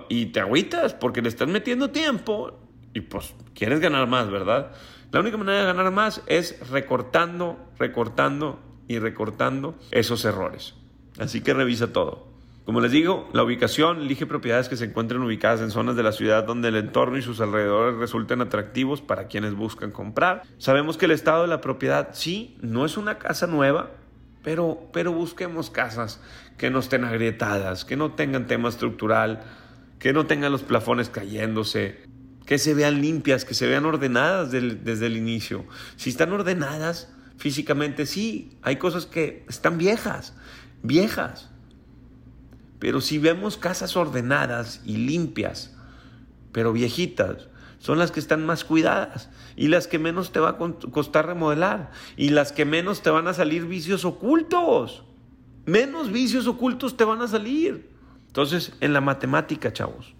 Y 0.09 0.27
te 0.27 0.39
agüitas 0.39 0.93
porque 0.93 1.21
le 1.21 1.29
estás 1.29 1.47
metiendo 1.47 1.91
tiempo 1.91 2.59
y 2.93 3.01
pues 3.01 3.35
quieres 3.53 3.79
ganar 3.79 4.07
más, 4.07 4.29
¿verdad? 4.29 4.71
La 5.11 5.19
única 5.19 5.37
manera 5.37 5.59
de 5.59 5.65
ganar 5.65 5.91
más 5.91 6.23
es 6.27 6.69
recortando, 6.69 7.57
recortando 7.77 8.59
y 8.87 8.99
recortando 8.99 9.75
esos 9.91 10.25
errores. 10.25 10.75
Así 11.19 11.41
que 11.41 11.53
revisa 11.53 11.93
todo. 11.93 12.27
Como 12.65 12.81
les 12.81 12.91
digo, 12.91 13.29
la 13.31 13.43
ubicación 13.43 14.01
elige 14.01 14.25
propiedades 14.25 14.69
que 14.69 14.75
se 14.75 14.85
encuentren 14.85 15.21
ubicadas 15.21 15.61
en 15.61 15.69
zonas 15.69 15.95
de 15.95 16.01
la 16.01 16.11
ciudad 16.11 16.45
donde 16.45 16.69
el 16.69 16.75
entorno 16.77 17.15
y 17.17 17.21
sus 17.21 17.39
alrededores 17.39 17.95
resulten 17.95 18.41
atractivos 18.41 19.01
para 19.01 19.27
quienes 19.27 19.53
buscan 19.53 19.91
comprar. 19.91 20.41
Sabemos 20.57 20.97
que 20.97 21.05
el 21.05 21.11
estado 21.11 21.43
de 21.43 21.47
la 21.47 21.61
propiedad, 21.61 22.09
sí, 22.13 22.57
no 22.61 22.83
es 22.83 22.97
una 22.97 23.19
casa 23.19 23.45
nueva, 23.45 23.91
pero, 24.45 24.87
pero 24.93 25.11
busquemos 25.11 25.69
casas 25.69 26.21
que 26.57 26.69
no 26.69 26.79
estén 26.79 27.03
agrietadas, 27.03 27.83
que 27.83 27.97
no 27.97 28.13
tengan 28.13 28.47
tema 28.47 28.69
estructural, 28.69 29.43
que 29.99 30.13
no 30.13 30.25
tengan 30.25 30.53
los 30.53 30.63
plafones 30.63 31.09
cayéndose, 31.09 31.99
que 32.45 32.57
se 32.57 32.73
vean 32.73 33.01
limpias, 33.01 33.43
que 33.43 33.53
se 33.53 33.67
vean 33.67 33.85
ordenadas 33.85 34.51
desde 34.51 35.05
el 35.07 35.17
inicio. 35.17 35.65
Si 35.97 36.09
están 36.09 36.31
ordenadas 36.31 37.11
físicamente, 37.37 38.05
sí, 38.05 38.57
hay 38.61 38.77
cosas 38.77 39.05
que 39.05 39.43
están 39.49 39.77
viejas, 39.77 40.33
viejas 40.81 41.49
pero 42.79 43.01
si 43.01 43.17
vemos 43.17 43.57
casas 43.57 43.95
ordenadas 43.95 44.81
y 44.85 44.97
limpias, 44.97 45.73
pero 46.51 46.73
viejitas, 46.73 47.47
son 47.85 47.99
las 47.99 48.09
que 48.09 48.19
están 48.19 48.43
más 48.47 48.63
cuidadas 48.63 49.29
y 49.55 49.67
las 49.67 49.85
que 49.85 49.99
menos 49.99 50.31
te 50.31 50.39
va 50.39 50.49
a 50.49 50.57
costar 50.57 51.27
remodelar 51.27 51.91
y 52.17 52.29
las 52.29 52.51
que 52.51 52.65
menos 52.65 53.03
te 53.03 53.11
van 53.11 53.27
a 53.27 53.35
salir 53.35 53.67
vicios 53.67 54.05
ocultos. 54.05 55.03
Menos 55.67 56.11
vicios 56.11 56.47
ocultos 56.47 56.97
te 56.97 57.03
van 57.03 57.21
a 57.21 57.27
salir. 57.27 57.91
Entonces, 58.25 58.73
en 58.81 58.91
la 58.91 59.01
matemática, 59.01 59.71
chavos, 59.71 60.15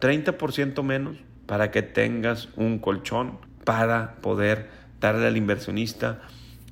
30% 0.00 0.82
menos 0.82 1.16
para 1.46 1.70
que 1.70 1.80
tengas 1.80 2.50
un 2.56 2.78
colchón 2.78 3.38
para 3.64 4.16
poder 4.16 4.68
darle 5.00 5.28
al 5.28 5.38
inversionista 5.38 6.20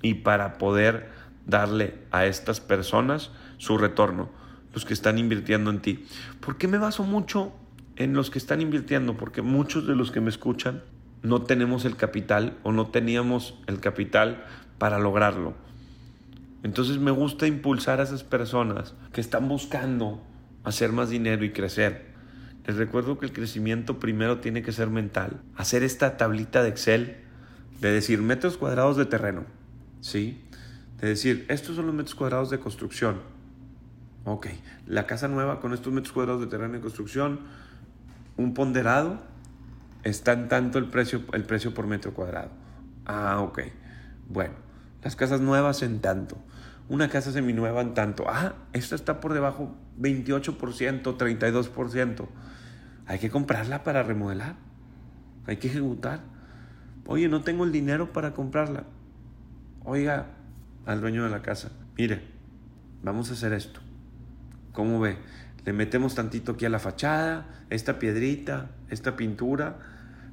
y 0.02 0.16
para 0.16 0.58
poder 0.58 1.08
darle 1.46 1.94
a 2.10 2.26
estas 2.26 2.60
personas 2.60 3.30
su 3.56 3.78
retorno 3.78 4.28
los 4.74 4.84
que 4.84 4.92
están 4.92 5.16
invirtiendo 5.16 5.70
en 5.70 5.80
ti. 5.80 6.04
¿Por 6.40 6.58
qué 6.58 6.68
me 6.68 6.76
baso 6.76 7.04
mucho 7.04 7.54
en 8.00 8.14
los 8.14 8.30
que 8.30 8.38
están 8.38 8.62
invirtiendo? 8.62 9.18
Porque 9.18 9.42
muchos 9.42 9.86
de 9.86 9.94
los 9.94 10.10
que 10.10 10.22
me 10.22 10.30
escuchan 10.30 10.82
no 11.22 11.42
tenemos 11.42 11.84
el 11.84 11.96
capital 11.96 12.56
o 12.62 12.72
no 12.72 12.86
teníamos 12.86 13.60
el 13.66 13.78
capital 13.78 14.42
para 14.78 14.98
lograrlo. 14.98 15.52
Entonces 16.62 16.96
me 16.98 17.10
gusta 17.10 17.46
impulsar 17.46 18.00
a 18.00 18.04
esas 18.04 18.24
personas 18.24 18.94
que 19.12 19.20
están 19.20 19.48
buscando 19.48 20.22
hacer 20.64 20.92
más 20.92 21.10
dinero 21.10 21.44
y 21.44 21.52
crecer. 21.52 22.06
Les 22.66 22.76
recuerdo 22.76 23.18
que 23.18 23.26
el 23.26 23.32
crecimiento 23.32 24.00
primero 24.00 24.38
tiene 24.38 24.62
que 24.62 24.72
ser 24.72 24.88
mental. 24.88 25.42
Hacer 25.54 25.82
esta 25.82 26.16
tablita 26.16 26.62
de 26.62 26.70
Excel 26.70 27.18
de 27.82 27.90
decir 27.92 28.22
metros 28.22 28.56
cuadrados 28.56 28.96
de 28.96 29.04
terreno, 29.04 29.44
¿sí? 30.00 30.42
De 31.02 31.08
decir, 31.08 31.44
estos 31.50 31.76
son 31.76 31.86
los 31.86 31.94
metros 31.94 32.14
cuadrados 32.14 32.48
de 32.48 32.60
construcción 32.60 33.16
Ok, 34.24 34.48
la 34.86 35.06
casa 35.06 35.28
nueva 35.28 35.60
con 35.60 35.72
estos 35.72 35.92
metros 35.92 36.12
cuadrados 36.12 36.42
de 36.42 36.46
terreno 36.46 36.74
de 36.74 36.80
construcción, 36.80 37.40
un 38.40 38.54
ponderado, 38.54 39.20
está 40.02 40.32
en 40.32 40.48
tanto 40.48 40.78
el 40.78 40.86
precio, 40.86 41.22
el 41.32 41.44
precio 41.44 41.74
por 41.74 41.86
metro 41.86 42.14
cuadrado. 42.14 42.50
Ah, 43.06 43.40
ok. 43.40 43.60
Bueno, 44.28 44.54
las 45.02 45.16
casas 45.16 45.40
nuevas 45.40 45.82
en 45.82 46.00
tanto. 46.00 46.36
Una 46.88 47.08
casa 47.08 47.32
seminueva 47.32 47.80
en 47.82 47.94
tanto. 47.94 48.24
Ah, 48.28 48.54
esta 48.72 48.94
está 48.94 49.20
por 49.20 49.34
debajo 49.34 49.74
28%, 50.00 51.16
32%. 51.16 52.28
Hay 53.06 53.18
que 53.18 53.30
comprarla 53.30 53.82
para 53.82 54.02
remodelar. 54.02 54.56
Hay 55.46 55.56
que 55.58 55.68
ejecutar. 55.68 56.20
Oye, 57.06 57.28
no 57.28 57.42
tengo 57.42 57.64
el 57.64 57.72
dinero 57.72 58.12
para 58.12 58.32
comprarla. 58.32 58.84
Oiga, 59.84 60.26
al 60.86 61.00
dueño 61.00 61.24
de 61.24 61.30
la 61.30 61.42
casa, 61.42 61.70
mire, 61.96 62.22
vamos 63.02 63.30
a 63.30 63.32
hacer 63.32 63.52
esto 63.52 63.80
¿Cómo 64.72 65.00
ve? 65.00 65.16
Le 65.64 65.72
metemos 65.72 66.14
tantito 66.14 66.52
aquí 66.52 66.64
a 66.64 66.70
la 66.70 66.78
fachada, 66.78 67.64
esta 67.70 67.98
piedrita, 67.98 68.70
esta 68.88 69.16
pintura, 69.16 69.78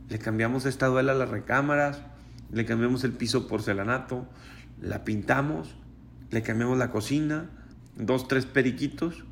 le 0.10 0.20
cambiamos 0.20 0.66
esta 0.66 0.88
duela 0.88 1.12
a 1.12 1.16
las 1.16 1.30
recámaras, 1.30 2.02
le 2.52 2.66
cambiamos 2.66 3.04
el 3.04 3.12
piso 3.12 3.48
porcelanato, 3.48 4.26
la 4.82 5.04
pintamos, 5.04 5.76
le 6.32 6.42
cambiamos 6.44 6.78
la 6.78 6.92
cocina, 6.92 7.50
dos, 7.98 8.28
tres 8.28 8.46
periquitos 8.46 9.24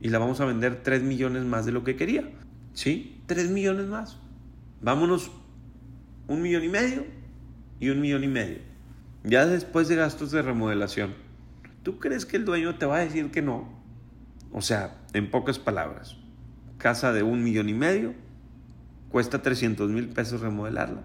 y 0.00 0.08
la 0.08 0.18
vamos 0.18 0.40
a 0.40 0.46
vender 0.46 0.82
tres 0.82 1.02
millones 1.02 1.44
más 1.44 1.64
de 1.66 1.72
lo 1.72 1.84
que 1.84 1.96
quería. 1.96 2.30
¿Sí? 2.74 3.22
Tres 3.26 3.50
millones 3.50 3.86
más. 3.86 4.18
Vámonos 4.82 5.30
un 6.28 6.42
millón 6.42 6.64
y 6.64 6.68
medio 6.68 7.04
y 7.80 7.88
un 7.88 8.00
millón 8.00 8.24
y 8.24 8.28
medio. 8.28 8.58
Ya 9.24 9.46
después 9.46 9.88
de 9.88 9.96
gastos 9.96 10.30
de 10.30 10.42
remodelación. 10.42 11.14
¿Tú 11.82 11.98
crees 11.98 12.26
que 12.26 12.36
el 12.36 12.44
dueño 12.44 12.76
te 12.76 12.86
va 12.86 12.96
a 12.96 13.00
decir 13.00 13.30
que 13.30 13.42
no? 13.42 13.68
O 14.52 14.60
sea, 14.60 14.98
en 15.16 15.30
pocas 15.30 15.58
palabras, 15.58 16.16
casa 16.76 17.12
de 17.12 17.22
un 17.22 17.42
millón 17.42 17.70
y 17.70 17.74
medio, 17.74 18.14
cuesta 19.08 19.40
300 19.40 19.90
mil 19.90 20.08
pesos 20.08 20.42
remodelarla. 20.42 21.02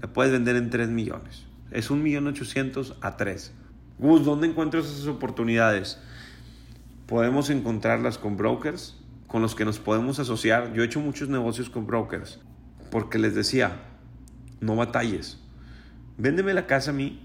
La 0.00 0.10
puedes 0.10 0.32
vender 0.32 0.56
en 0.56 0.70
3 0.70 0.88
millones. 0.88 1.44
Es 1.70 1.90
un 1.90 2.02
millón 2.02 2.26
ochocientos 2.26 2.96
a 3.02 3.18
3. 3.18 3.52
Gus, 3.98 4.24
¿dónde 4.24 4.46
encuentro 4.46 4.80
esas 4.80 5.06
oportunidades? 5.06 5.98
Podemos 7.06 7.50
encontrarlas 7.50 8.16
con 8.16 8.38
brokers 8.38 8.96
con 9.26 9.42
los 9.42 9.54
que 9.54 9.66
nos 9.66 9.78
podemos 9.78 10.18
asociar. 10.18 10.72
Yo 10.72 10.82
he 10.82 10.86
hecho 10.86 11.00
muchos 11.00 11.28
negocios 11.28 11.68
con 11.68 11.86
brokers 11.86 12.40
porque 12.90 13.18
les 13.18 13.34
decía, 13.34 13.82
no 14.60 14.76
batalles. 14.76 15.38
Véndeme 16.16 16.54
la 16.54 16.66
casa 16.66 16.90
a 16.90 16.94
mí. 16.94 17.20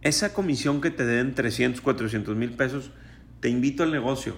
Esa 0.00 0.32
comisión 0.32 0.80
que 0.80 0.90
te 0.90 1.04
den 1.04 1.34
300, 1.34 1.82
400 1.82 2.34
mil 2.36 2.52
pesos, 2.52 2.90
te 3.40 3.50
invito 3.50 3.82
al 3.82 3.92
negocio. 3.92 4.34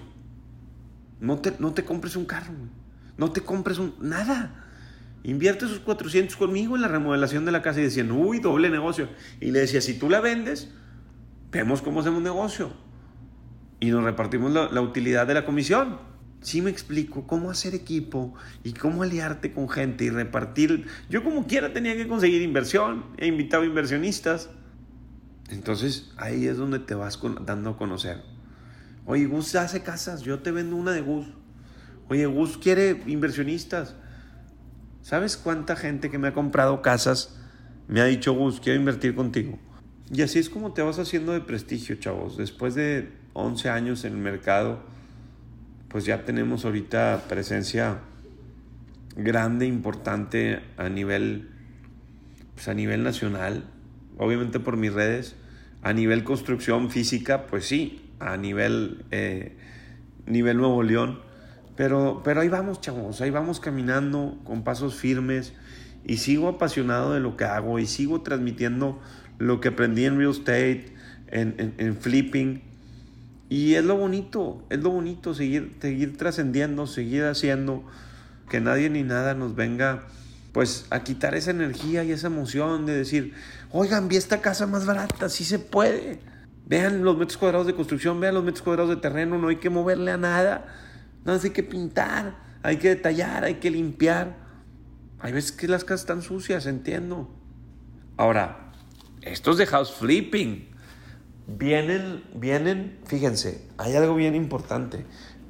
No 1.23 1.39
te, 1.39 1.53
no 1.57 1.73
te 1.73 1.85
compres 1.85 2.17
un 2.17 2.25
carro, 2.25 2.53
no 3.17 3.31
te 3.31 3.39
compres 3.39 3.79
un, 3.79 3.95
nada. 4.01 4.65
Invierte 5.23 5.63
esos 5.63 5.79
400 5.79 6.35
conmigo 6.35 6.75
en 6.75 6.81
la 6.81 6.89
remodelación 6.89 7.45
de 7.45 7.53
la 7.53 7.61
casa 7.61 7.79
y 7.79 7.83
decían, 7.83 8.11
uy, 8.11 8.39
doble 8.39 8.69
negocio. 8.69 9.07
Y 9.39 9.51
le 9.51 9.59
decía, 9.59 9.79
si 9.79 9.97
tú 9.97 10.09
la 10.09 10.19
vendes, 10.19 10.69
vemos 11.49 11.81
cómo 11.81 12.01
hacemos 12.01 12.21
negocio. 12.21 12.73
Y 13.79 13.89
nos 13.89 14.03
repartimos 14.03 14.51
la, 14.51 14.69
la 14.69 14.81
utilidad 14.81 15.25
de 15.25 15.33
la 15.33 15.45
comisión. 15.45 15.97
Sí 16.41 16.61
me 16.61 16.69
explico 16.69 17.25
cómo 17.25 17.49
hacer 17.49 17.73
equipo 17.73 18.33
y 18.65 18.73
cómo 18.73 19.03
aliarte 19.03 19.53
con 19.53 19.69
gente 19.69 20.03
y 20.03 20.09
repartir. 20.09 20.87
Yo 21.09 21.23
como 21.23 21.47
quiera 21.47 21.71
tenía 21.71 21.95
que 21.95 22.05
conseguir 22.05 22.41
inversión. 22.41 23.05
He 23.17 23.27
invitado 23.27 23.63
inversionistas. 23.63 24.49
Entonces 25.49 26.11
ahí 26.17 26.47
es 26.47 26.57
donde 26.57 26.79
te 26.79 26.95
vas 26.95 27.17
dando 27.45 27.69
a 27.69 27.77
conocer. 27.77 28.32
Oye, 29.05 29.25
Gus 29.25 29.55
hace 29.55 29.81
casas, 29.81 30.21
yo 30.21 30.39
te 30.39 30.51
vendo 30.51 30.75
una 30.75 30.91
de 30.91 31.01
Gus. 31.01 31.27
Oye, 32.09 32.25
Gus 32.25 32.57
quiere 32.57 33.01
inversionistas. 33.05 33.95
¿Sabes 35.01 35.35
cuánta 35.35 35.75
gente 35.75 36.09
que 36.09 36.17
me 36.17 36.29
ha 36.29 36.33
comprado 36.33 36.81
casas 36.81 37.37
me 37.87 37.99
ha 37.99 38.05
dicho, 38.05 38.33
Gus, 38.33 38.61
quiero 38.61 38.79
invertir 38.79 39.13
contigo? 39.13 39.59
Y 40.11 40.21
así 40.21 40.39
es 40.39 40.49
como 40.49 40.73
te 40.73 40.81
vas 40.81 40.99
haciendo 40.99 41.33
de 41.33 41.41
prestigio, 41.41 41.95
chavos. 41.95 42.37
Después 42.37 42.75
de 42.75 43.11
11 43.33 43.69
años 43.69 44.05
en 44.05 44.13
el 44.13 44.19
mercado, 44.19 44.79
pues 45.89 46.05
ya 46.05 46.23
tenemos 46.23 46.65
ahorita 46.65 47.23
presencia 47.27 47.99
grande, 49.15 49.65
importante 49.65 50.61
a 50.77 50.89
nivel, 50.89 51.49
pues 52.55 52.67
a 52.67 52.73
nivel 52.73 53.03
nacional, 53.03 53.65
obviamente 54.17 54.59
por 54.59 54.77
mis 54.77 54.93
redes, 54.93 55.35
a 55.81 55.93
nivel 55.93 56.23
construcción 56.23 56.89
física, 56.89 57.47
pues 57.47 57.65
sí, 57.65 58.02
a 58.25 58.37
nivel, 58.37 59.05
eh, 59.11 59.57
nivel 60.25 60.57
Nuevo 60.57 60.83
León. 60.83 61.19
Pero, 61.75 62.21
pero 62.23 62.41
ahí 62.41 62.49
vamos, 62.49 62.81
chavos, 62.81 63.21
ahí 63.21 63.31
vamos 63.31 63.59
caminando 63.59 64.39
con 64.43 64.63
pasos 64.63 64.95
firmes 64.95 65.53
y 66.05 66.17
sigo 66.17 66.47
apasionado 66.47 67.13
de 67.13 67.19
lo 67.19 67.35
que 67.35 67.45
hago 67.45 67.79
y 67.79 67.87
sigo 67.87 68.21
transmitiendo 68.21 68.99
lo 69.39 69.59
que 69.59 69.69
aprendí 69.69 70.05
en 70.05 70.17
real 70.17 70.31
estate, 70.31 70.93
en, 71.27 71.73
en, 71.77 71.97
flipping. 71.97 72.61
Y 73.49 73.73
es 73.73 73.83
lo 73.83 73.97
bonito, 73.97 74.63
es 74.69 74.79
lo 74.79 74.91
bonito 74.91 75.33
seguir, 75.33 75.75
seguir 75.81 76.17
trascendiendo, 76.17 76.85
seguir 76.85 77.23
haciendo 77.23 77.83
que 78.49 78.61
nadie 78.61 78.89
ni 78.89 79.03
nada 79.03 79.33
nos 79.33 79.55
venga 79.55 80.03
pues 80.51 80.85
a 80.91 81.03
quitar 81.03 81.33
esa 81.33 81.49
energía 81.51 82.03
y 82.03 82.11
esa 82.11 82.27
emoción 82.27 82.85
de 82.85 82.95
decir, 82.95 83.33
oigan, 83.71 84.07
vi 84.07 84.17
esta 84.17 84.41
casa 84.41 84.67
más 84.67 84.85
barata, 84.85 85.27
sí 85.29 85.43
se 85.43 85.57
puede. 85.57 86.19
Vean 86.65 87.03
los 87.03 87.17
metros 87.17 87.37
cuadrados 87.37 87.67
de 87.67 87.75
construcción, 87.75 88.19
vean 88.19 88.35
los 88.35 88.43
metros 88.43 88.61
cuadrados 88.61 88.89
de 88.89 89.01
terreno, 89.01 89.37
no 89.37 89.49
hay 89.49 89.57
que 89.57 89.69
moverle 89.69 90.11
a 90.11 90.17
nada, 90.17 90.65
no 91.25 91.33
hay 91.33 91.49
que 91.49 91.63
pintar, 91.63 92.35
hay 92.63 92.77
que 92.77 92.89
detallar, 92.89 93.43
hay 93.43 93.55
que 93.55 93.69
limpiar. 93.69 94.43
Hay 95.19 95.31
veces 95.31 95.53
que 95.53 95.67
las 95.67 95.83
casas 95.83 96.01
están 96.01 96.21
sucias, 96.21 96.65
entiendo. 96.65 97.29
Ahora, 98.17 98.73
estos 99.21 99.57
de 99.57 99.65
house 99.65 99.93
flipping 99.93 100.67
vienen, 101.47 102.23
vienen, 102.35 102.99
fíjense, 103.05 103.65
hay 103.77 103.95
algo 103.95 104.15
bien 104.15 104.35
importante. 104.35 105.05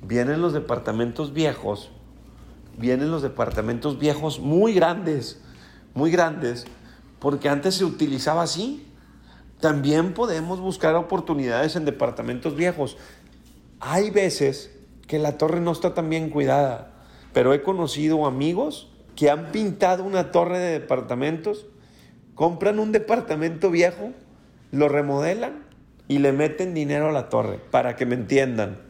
Vienen 0.06 0.42
los 0.42 0.54
departamentos 0.54 1.34
viejos, 1.34 1.92
vienen 2.78 3.10
los 3.10 3.22
departamentos 3.22 3.98
viejos 3.98 4.40
muy 4.40 4.74
grandes, 4.74 5.42
muy 5.94 6.12
grandes, 6.12 6.66
porque 7.20 7.50
antes 7.50 7.76
se 7.76 7.86
utilizaba 7.86 8.44
así. 8.44 8.86
También 9.64 10.14
podemos 10.14 10.60
buscar 10.60 10.94
oportunidades 10.96 11.78
en 11.78 11.86
departamentos 11.86 12.54
viejos. 12.58 12.98
Hay 13.80 14.10
veces 14.10 14.78
que 15.08 15.20
la 15.20 15.38
torre 15.38 15.62
no 15.62 15.72
está 15.72 15.94
tan 15.94 16.10
bien 16.10 16.30
cuidada, 16.30 16.92
pero 17.32 17.54
he 17.54 17.62
conocido 17.62 18.26
amigos 18.26 18.92
que 19.16 19.30
han 19.30 19.54
pintado 19.54 20.04
una 20.04 20.34
torre 20.34 20.60
de 20.60 20.72
departamentos, 20.72 21.66
compran 22.36 22.78
un 22.78 22.92
departamento 22.92 23.72
viejo, 23.72 24.12
lo 24.72 24.90
remodelan 24.90 25.64
y 26.10 26.18
le 26.18 26.34
meten 26.34 26.74
dinero 26.74 27.08
a 27.08 27.14
la 27.14 27.30
torre, 27.30 27.58
para 27.72 27.96
que 27.96 28.06
me 28.06 28.16
entiendan, 28.16 28.82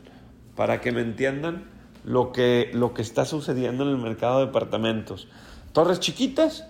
para 0.56 0.82
que 0.82 0.92
me 0.92 1.02
entiendan 1.02 1.66
lo 2.04 2.32
que, 2.32 2.72
lo 2.74 2.96
que 2.96 3.04
está 3.04 3.26
sucediendo 3.26 3.84
en 3.84 3.92
el 3.92 3.98
mercado 4.00 4.40
de 4.40 4.48
departamentos. 4.48 5.28
Torres 5.72 6.00
chiquitas, 6.00 6.66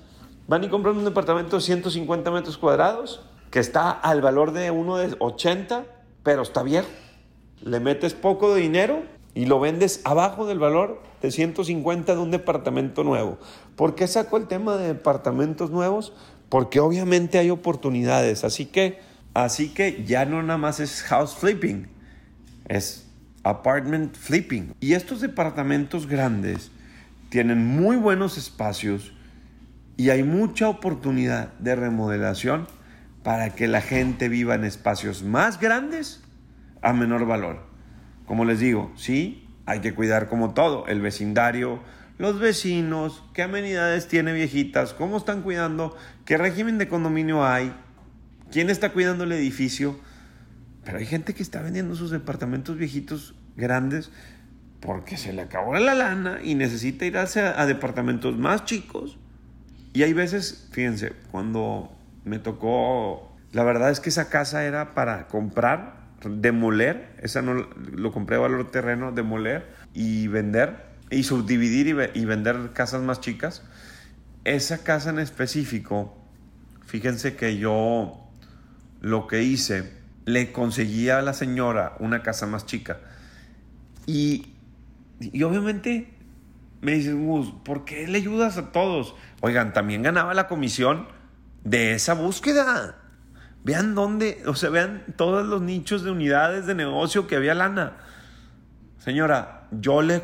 van 0.50 0.66
y 0.66 0.68
compran 0.68 0.98
un 0.98 1.06
departamento 1.06 1.56
de 1.56 1.62
150 1.62 2.32
metros 2.32 2.58
cuadrados, 2.58 3.22
que 3.54 3.60
está 3.60 3.92
al 3.92 4.20
valor 4.20 4.52
de 4.52 4.72
uno 4.72 4.98
de 4.98 5.16
80, 5.20 5.86
pero 6.24 6.42
está 6.42 6.64
viejo. 6.64 6.88
Le 7.62 7.80
metes 7.80 8.16
poco 8.16 8.56
de 8.56 8.62
dinero 8.62 9.04
y 9.36 9.46
lo 9.46 9.60
vendes 9.60 10.02
abajo 10.06 10.48
del 10.48 10.58
valor 10.58 11.04
de 11.22 11.30
150 11.30 12.16
de 12.16 12.20
un 12.20 12.32
departamento 12.32 13.04
nuevo. 13.04 13.38
¿Por 13.76 13.94
qué 13.94 14.08
saco 14.08 14.38
el 14.38 14.48
tema 14.48 14.76
de 14.78 14.88
departamentos 14.88 15.70
nuevos? 15.70 16.14
Porque 16.50 16.80
obviamente 16.80 17.38
hay 17.38 17.52
oportunidades, 17.52 18.44
así 18.44 18.66
que 18.66 19.02
así 19.36 19.70
que 19.70 20.04
ya 20.04 20.26
no 20.26 20.42
nada 20.42 20.58
más 20.58 20.80
es 20.80 21.04
house 21.04 21.36
flipping, 21.36 21.88
es 22.68 23.06
apartment 23.44 24.16
flipping. 24.16 24.74
Y 24.80 24.94
estos 24.94 25.22
departamentos 25.22 26.08
grandes 26.08 26.72
tienen 27.30 27.68
muy 27.68 27.98
buenos 27.98 28.36
espacios 28.40 29.14
y 29.96 30.10
hay 30.10 30.24
mucha 30.24 30.70
oportunidad 30.70 31.54
de 31.60 31.76
remodelación 31.76 32.68
para 33.24 33.52
que 33.52 33.68
la 33.68 33.82
gente 33.82 34.30
viva 34.30 34.56
en 34.56 34.66
espacios 34.66 35.24
más 35.24 35.60
grandes 35.60 36.22
a 36.82 36.94
menor 36.94 37.26
valor. 37.26 37.66
Como 38.26 38.46
les 38.46 38.60
digo, 38.60 38.92
sí, 38.96 39.48
hay 39.66 39.80
que 39.80 39.94
cuidar 39.94 40.28
como 40.28 40.54
todo, 40.54 40.86
el 40.88 41.02
vecindario, 41.02 41.82
los 42.18 42.40
vecinos, 42.40 43.24
qué 43.34 43.44
amenidades 43.44 44.08
tiene 44.08 44.34
viejitas, 44.34 44.94
cómo 44.94 45.18
están 45.18 45.42
cuidando, 45.42 45.98
qué 46.26 46.38
régimen 46.38 46.78
de 46.78 46.88
condominio 46.88 47.46
hay, 47.46 47.74
quién 48.52 48.70
está 48.70 48.92
cuidando 48.92 49.24
el 49.24 49.32
edificio. 49.32 49.98
Pero 50.84 50.98
hay 50.98 51.06
gente 51.06 51.34
que 51.34 51.44
está 51.44 51.62
vendiendo 51.62 51.96
sus 51.96 52.12
departamentos 52.12 52.78
viejitos 52.78 53.36
grandes 53.56 54.12
porque 54.82 55.16
se 55.16 55.32
le 55.32 55.42
acabó 55.42 55.74
la 55.76 55.96
lana 55.96 56.40
y 56.44 56.56
necesita 56.56 57.06
a, 57.06 57.62
a 57.62 57.66
departamentos 57.66 58.38
más 58.38 58.66
chicos. 58.66 59.18
Y 59.94 60.04
hay 60.04 60.12
veces, 60.12 60.68
fíjense, 60.72 61.14
cuando 61.32 61.96
me 62.26 62.40
tocó, 62.40 63.36
la 63.52 63.64
verdad 63.64 63.92
es 63.92 64.00
que 64.00 64.10
esa 64.10 64.30
casa 64.30 64.66
era 64.66 64.94
para 64.94 65.28
comprar 65.28 66.04
demoler, 66.30 67.16
esa 67.22 67.42
no 67.42 67.54
lo 67.54 68.12
compré 68.12 68.38
valor 68.38 68.72
terreno, 68.72 69.12
demoler 69.12 69.68
y 69.94 70.28
vender 70.28 70.94
y 71.10 71.24
subdividir 71.24 72.12
y, 72.14 72.26
vender 72.26 72.72
casas 72.74 73.02
más 73.02 73.22
chicas. 73.22 73.64
Esa 74.46 74.84
casa 74.84 75.10
en 75.10 75.20
específico, 75.20 76.18
fíjense 76.86 77.36
que 77.36 77.58
yo 77.58 78.30
lo 79.02 79.28
que 79.28 79.44
hice, 79.44 79.92
le 80.26 80.52
conseguí 80.52 81.10
a 81.10 81.22
la 81.22 81.34
señora 81.34 81.96
una 82.00 82.24
casa 82.24 82.48
más 82.48 82.66
chica. 82.66 83.00
Y, 84.06 84.54
y 85.20 85.44
obviamente 85.44 86.14
me 86.82 86.94
dicen, 86.94 87.28
¿por 87.64 87.86
qué 87.86 88.08
le 88.08 88.18
ayudas 88.18 88.58
a 88.58 88.72
todos? 88.72 89.16
Oigan, 89.42 89.74
también 89.74 90.04
ganaba 90.04 90.34
la 90.34 90.48
comisión 90.48 91.08
de 91.64 91.94
esa 91.94 92.14
búsqueda. 92.14 92.98
Vean 93.64 93.96
dónde, 93.96 94.44
o 94.46 94.56
sea, 94.56 94.70
vean 94.70 95.04
todos 95.16 95.46
los 95.46 95.62
nichos 95.62 96.04
de 96.04 96.12
unidades 96.12 96.66
de 96.66 96.76
negocio 96.76 97.28
que 97.28 97.36
había 97.36 97.54
lana. 97.54 97.98
Señora, 98.98 99.68
yo 99.72 100.02
le... 100.02 100.22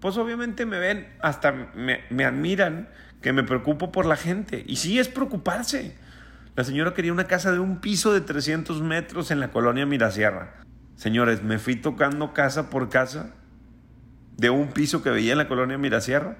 Pues 0.00 0.16
obviamente 0.16 0.66
me 0.66 0.78
ven, 0.78 1.16
hasta 1.20 1.52
me, 1.52 2.00
me 2.10 2.24
admiran 2.24 2.88
que 3.20 3.32
me 3.32 3.44
preocupo 3.44 3.92
por 3.92 4.04
la 4.06 4.16
gente. 4.16 4.64
Y 4.66 4.76
sí 4.76 4.98
es 4.98 5.08
preocuparse. 5.08 5.96
La 6.56 6.64
señora 6.64 6.92
quería 6.92 7.12
una 7.12 7.28
casa 7.28 7.52
de 7.52 7.60
un 7.60 7.80
piso 7.80 8.12
de 8.12 8.20
300 8.20 8.82
metros 8.82 9.30
en 9.30 9.38
la 9.38 9.52
colonia 9.52 9.86
Mirasierra. 9.86 10.54
Señores, 10.96 11.42
me 11.42 11.58
fui 11.58 11.76
tocando 11.76 12.34
casa 12.34 12.68
por 12.68 12.88
casa 12.88 13.30
de 14.36 14.50
un 14.50 14.72
piso 14.72 15.02
que 15.02 15.10
veía 15.10 15.32
en 15.32 15.38
la 15.38 15.48
colonia 15.48 15.78
Mirasierra, 15.78 16.36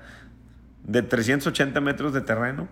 de 0.83 1.03
380 1.03 1.81
metros 1.81 2.13
de 2.13 2.21
terreno 2.21 2.69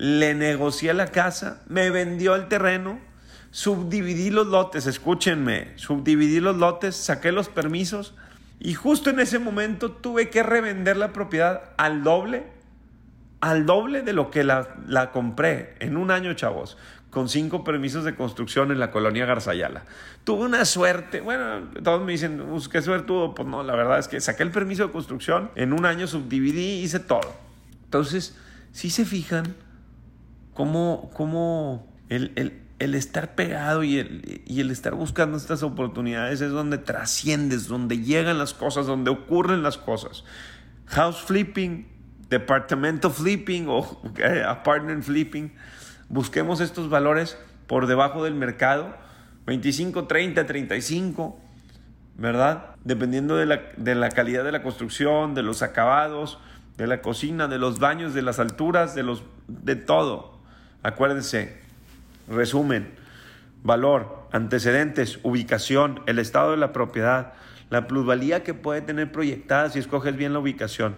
le 0.00 0.34
negocié 0.34 0.94
la 0.94 1.08
casa, 1.08 1.60
me 1.68 1.90
vendió 1.90 2.34
el 2.34 2.48
terreno, 2.48 2.98
subdividí 3.50 4.30
los 4.30 4.46
lotes, 4.46 4.86
escúchenme, 4.86 5.76
subdividí 5.76 6.40
los 6.40 6.56
lotes, 6.56 6.96
saqué 6.96 7.32
los 7.32 7.50
permisos 7.50 8.14
y 8.58 8.72
justo 8.72 9.10
en 9.10 9.20
ese 9.20 9.38
momento 9.38 9.92
tuve 9.92 10.30
que 10.30 10.42
revender 10.42 10.96
la 10.96 11.12
propiedad 11.12 11.64
al 11.76 12.02
doble, 12.02 12.46
al 13.42 13.66
doble 13.66 14.00
de 14.00 14.14
lo 14.14 14.30
que 14.30 14.42
la, 14.42 14.74
la 14.86 15.10
compré 15.10 15.74
en 15.80 15.98
un 15.98 16.10
año, 16.10 16.32
chavos, 16.32 16.78
con 17.10 17.28
cinco 17.28 17.62
permisos 17.62 18.02
de 18.02 18.14
construcción 18.14 18.70
en 18.72 18.78
la 18.78 18.90
colonia 18.90 19.26
Garzayala. 19.26 19.84
Tuve 20.24 20.46
una 20.46 20.64
suerte, 20.64 21.20
bueno, 21.20 21.68
todos 21.84 22.02
me 22.02 22.12
dicen, 22.12 22.42
pues, 22.48 22.70
¿qué 22.70 22.80
suerte 22.80 23.06
tuvo? 23.06 23.34
Pues 23.34 23.46
no, 23.46 23.62
la 23.62 23.76
verdad 23.76 23.98
es 23.98 24.08
que 24.08 24.18
saqué 24.22 24.44
el 24.44 24.50
permiso 24.50 24.86
de 24.86 24.92
construcción, 24.92 25.50
en 25.56 25.74
un 25.74 25.84
año 25.84 26.06
subdividí, 26.06 26.80
hice 26.82 27.00
todo. 27.00 27.34
Entonces, 27.84 28.34
si 28.72 28.88
se 28.88 29.04
fijan, 29.04 29.54
cómo, 31.14 31.86
el, 32.08 32.52
estar 32.78 33.34
pegado 33.34 33.82
y 33.82 33.98
el, 33.98 34.42
y 34.46 34.60
el 34.60 34.70
estar 34.70 34.94
buscando 34.94 35.36
estas 35.36 35.62
oportunidades 35.62 36.40
es 36.40 36.50
donde 36.50 36.78
trasciendes, 36.78 37.66
donde 37.66 37.98
llegan 38.02 38.38
las 38.38 38.52
cosas, 38.52 38.86
donde 38.86 39.10
ocurren 39.10 39.62
las 39.62 39.78
cosas. 39.78 40.24
House 40.86 41.22
flipping, 41.22 41.88
departamento 42.28 43.10
flipping 43.10 43.66
o 43.68 44.02
eh, 44.18 44.42
apartment 44.46 45.02
flipping. 45.02 45.52
Busquemos 46.08 46.60
estos 46.60 46.90
valores 46.90 47.38
por 47.66 47.86
debajo 47.86 48.24
del 48.24 48.34
mercado, 48.34 48.94
25, 49.46 50.06
30, 50.06 50.46
35, 50.46 51.40
¿verdad? 52.16 52.74
Dependiendo 52.84 53.36
de 53.36 53.46
la, 53.46 53.62
de 53.76 53.94
la 53.94 54.10
calidad 54.10 54.44
de 54.44 54.52
la 54.52 54.62
construcción, 54.62 55.34
de 55.34 55.42
los 55.42 55.62
acabados, 55.62 56.38
de 56.80 56.86
la 56.86 57.02
cocina, 57.02 57.46
de 57.46 57.58
los 57.58 57.78
baños, 57.78 58.14
de 58.14 58.22
las 58.22 58.38
alturas, 58.38 58.94
de, 58.94 59.02
los, 59.02 59.22
de 59.48 59.76
todo. 59.76 60.29
Acuérdense, 60.82 61.58
resumen, 62.28 62.90
valor, 63.62 64.28
antecedentes, 64.32 65.18
ubicación, 65.22 66.00
el 66.06 66.18
estado 66.18 66.52
de 66.52 66.56
la 66.56 66.72
propiedad, 66.72 67.34
la 67.68 67.86
plusvalía 67.86 68.42
que 68.42 68.54
puede 68.54 68.80
tener 68.80 69.12
proyectada 69.12 69.70
si 69.70 69.78
escoges 69.78 70.16
bien 70.16 70.32
la 70.32 70.38
ubicación. 70.38 70.96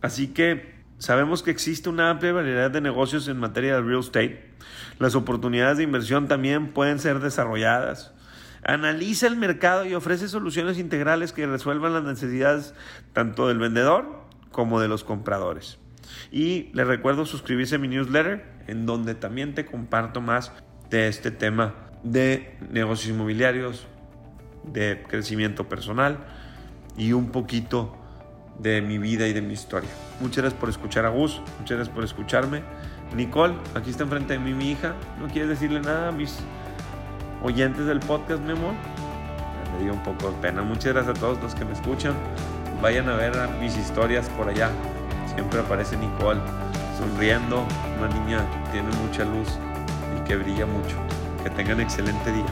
Así 0.00 0.28
que 0.28 0.74
sabemos 0.98 1.42
que 1.42 1.52
existe 1.52 1.88
una 1.88 2.10
amplia 2.10 2.32
variedad 2.32 2.70
de 2.70 2.80
negocios 2.80 3.28
en 3.28 3.38
materia 3.38 3.76
de 3.76 3.82
real 3.82 4.00
estate. 4.00 4.50
Las 4.98 5.14
oportunidades 5.14 5.78
de 5.78 5.84
inversión 5.84 6.28
también 6.28 6.72
pueden 6.72 6.98
ser 6.98 7.20
desarrolladas. 7.20 8.12
Analiza 8.64 9.26
el 9.26 9.36
mercado 9.36 9.84
y 9.84 9.94
ofrece 9.94 10.28
soluciones 10.28 10.78
integrales 10.78 11.32
que 11.32 11.46
resuelvan 11.46 11.94
las 11.94 12.04
necesidades 12.04 12.74
tanto 13.12 13.48
del 13.48 13.58
vendedor 13.58 14.22
como 14.50 14.80
de 14.80 14.88
los 14.88 15.02
compradores. 15.02 15.78
Y 16.30 16.70
les 16.72 16.86
recuerdo 16.86 17.26
suscribirse 17.26 17.76
a 17.76 17.78
mi 17.78 17.88
newsletter, 17.88 18.44
en 18.66 18.86
donde 18.86 19.14
también 19.14 19.54
te 19.54 19.66
comparto 19.66 20.20
más 20.20 20.52
de 20.90 21.08
este 21.08 21.30
tema 21.30 21.74
de 22.02 22.56
negocios 22.70 23.14
inmobiliarios, 23.14 23.86
de 24.64 25.02
crecimiento 25.08 25.68
personal 25.68 26.18
y 26.96 27.12
un 27.12 27.30
poquito 27.30 27.96
de 28.58 28.82
mi 28.82 28.98
vida 28.98 29.26
y 29.26 29.32
de 29.32 29.42
mi 29.42 29.54
historia. 29.54 29.90
Muchas 30.20 30.38
gracias 30.38 30.60
por 30.60 30.68
escuchar 30.68 31.06
a 31.06 31.08
Gus, 31.08 31.40
muchas 31.58 31.78
gracias 31.78 31.94
por 31.94 32.04
escucharme. 32.04 32.62
Nicole, 33.16 33.54
aquí 33.74 33.90
está 33.90 34.04
enfrente 34.04 34.34
de 34.34 34.38
mí 34.38 34.54
mi 34.54 34.70
hija. 34.72 34.94
¿No 35.20 35.28
quieres 35.28 35.48
decirle 35.50 35.80
nada 35.80 36.08
a 36.08 36.12
mis 36.12 36.38
oyentes 37.42 37.86
del 37.86 38.00
podcast, 38.00 38.40
mi 38.42 38.52
amor? 38.52 38.74
Me 39.76 39.84
dio 39.84 39.92
un 39.92 40.02
poco 40.02 40.30
de 40.30 40.38
pena. 40.38 40.62
Muchas 40.62 40.92
gracias 40.92 41.16
a 41.16 41.20
todos 41.20 41.42
los 41.42 41.54
que 41.54 41.64
me 41.64 41.72
escuchan. 41.72 42.14
Vayan 42.80 43.08
a 43.08 43.16
ver 43.16 43.32
mis 43.60 43.76
historias 43.76 44.28
por 44.30 44.48
allá 44.48 44.70
siempre 45.34 45.60
aparece 45.60 45.96
Nicole 45.96 46.40
sonriendo, 47.02 47.66
una 47.98 48.08
niña 48.08 48.46
que 48.64 48.72
tiene 48.72 48.88
mucha 48.98 49.24
luz 49.24 49.48
y 50.16 50.24
que 50.24 50.36
brilla 50.36 50.66
mucho. 50.66 50.96
Que 51.42 51.50
tengan 51.50 51.80
excelente 51.80 52.32
día. 52.32 52.44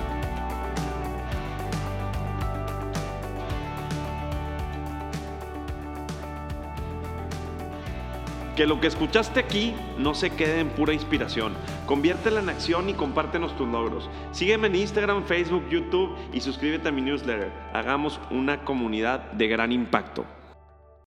Que 8.57 8.67
lo 8.67 8.81
que 8.81 8.89
escuchaste 8.89 9.39
aquí 9.39 9.75
no 9.97 10.15
se 10.15 10.31
quede 10.31 10.59
en 10.59 10.71
pura 10.71 10.93
inspiración. 10.93 11.55
Conviértela 11.87 12.41
en 12.41 12.49
acción 12.49 12.89
y 12.89 12.95
compártenos 12.95 13.57
tus 13.57 13.69
logros. 13.69 14.11
Sígueme 14.33 14.67
en 14.67 14.75
Instagram, 14.75 15.25
Facebook, 15.25 15.69
YouTube 15.71 16.17
y 16.33 16.41
suscríbete 16.41 16.89
a 16.89 16.93
mi 16.93 17.03
newsletter. 17.03 17.53
Hagamos 17.73 18.21
una 18.31 18.65
comunidad 18.65 19.31
de 19.33 19.47
gran 19.47 19.71
impacto. 19.71 20.25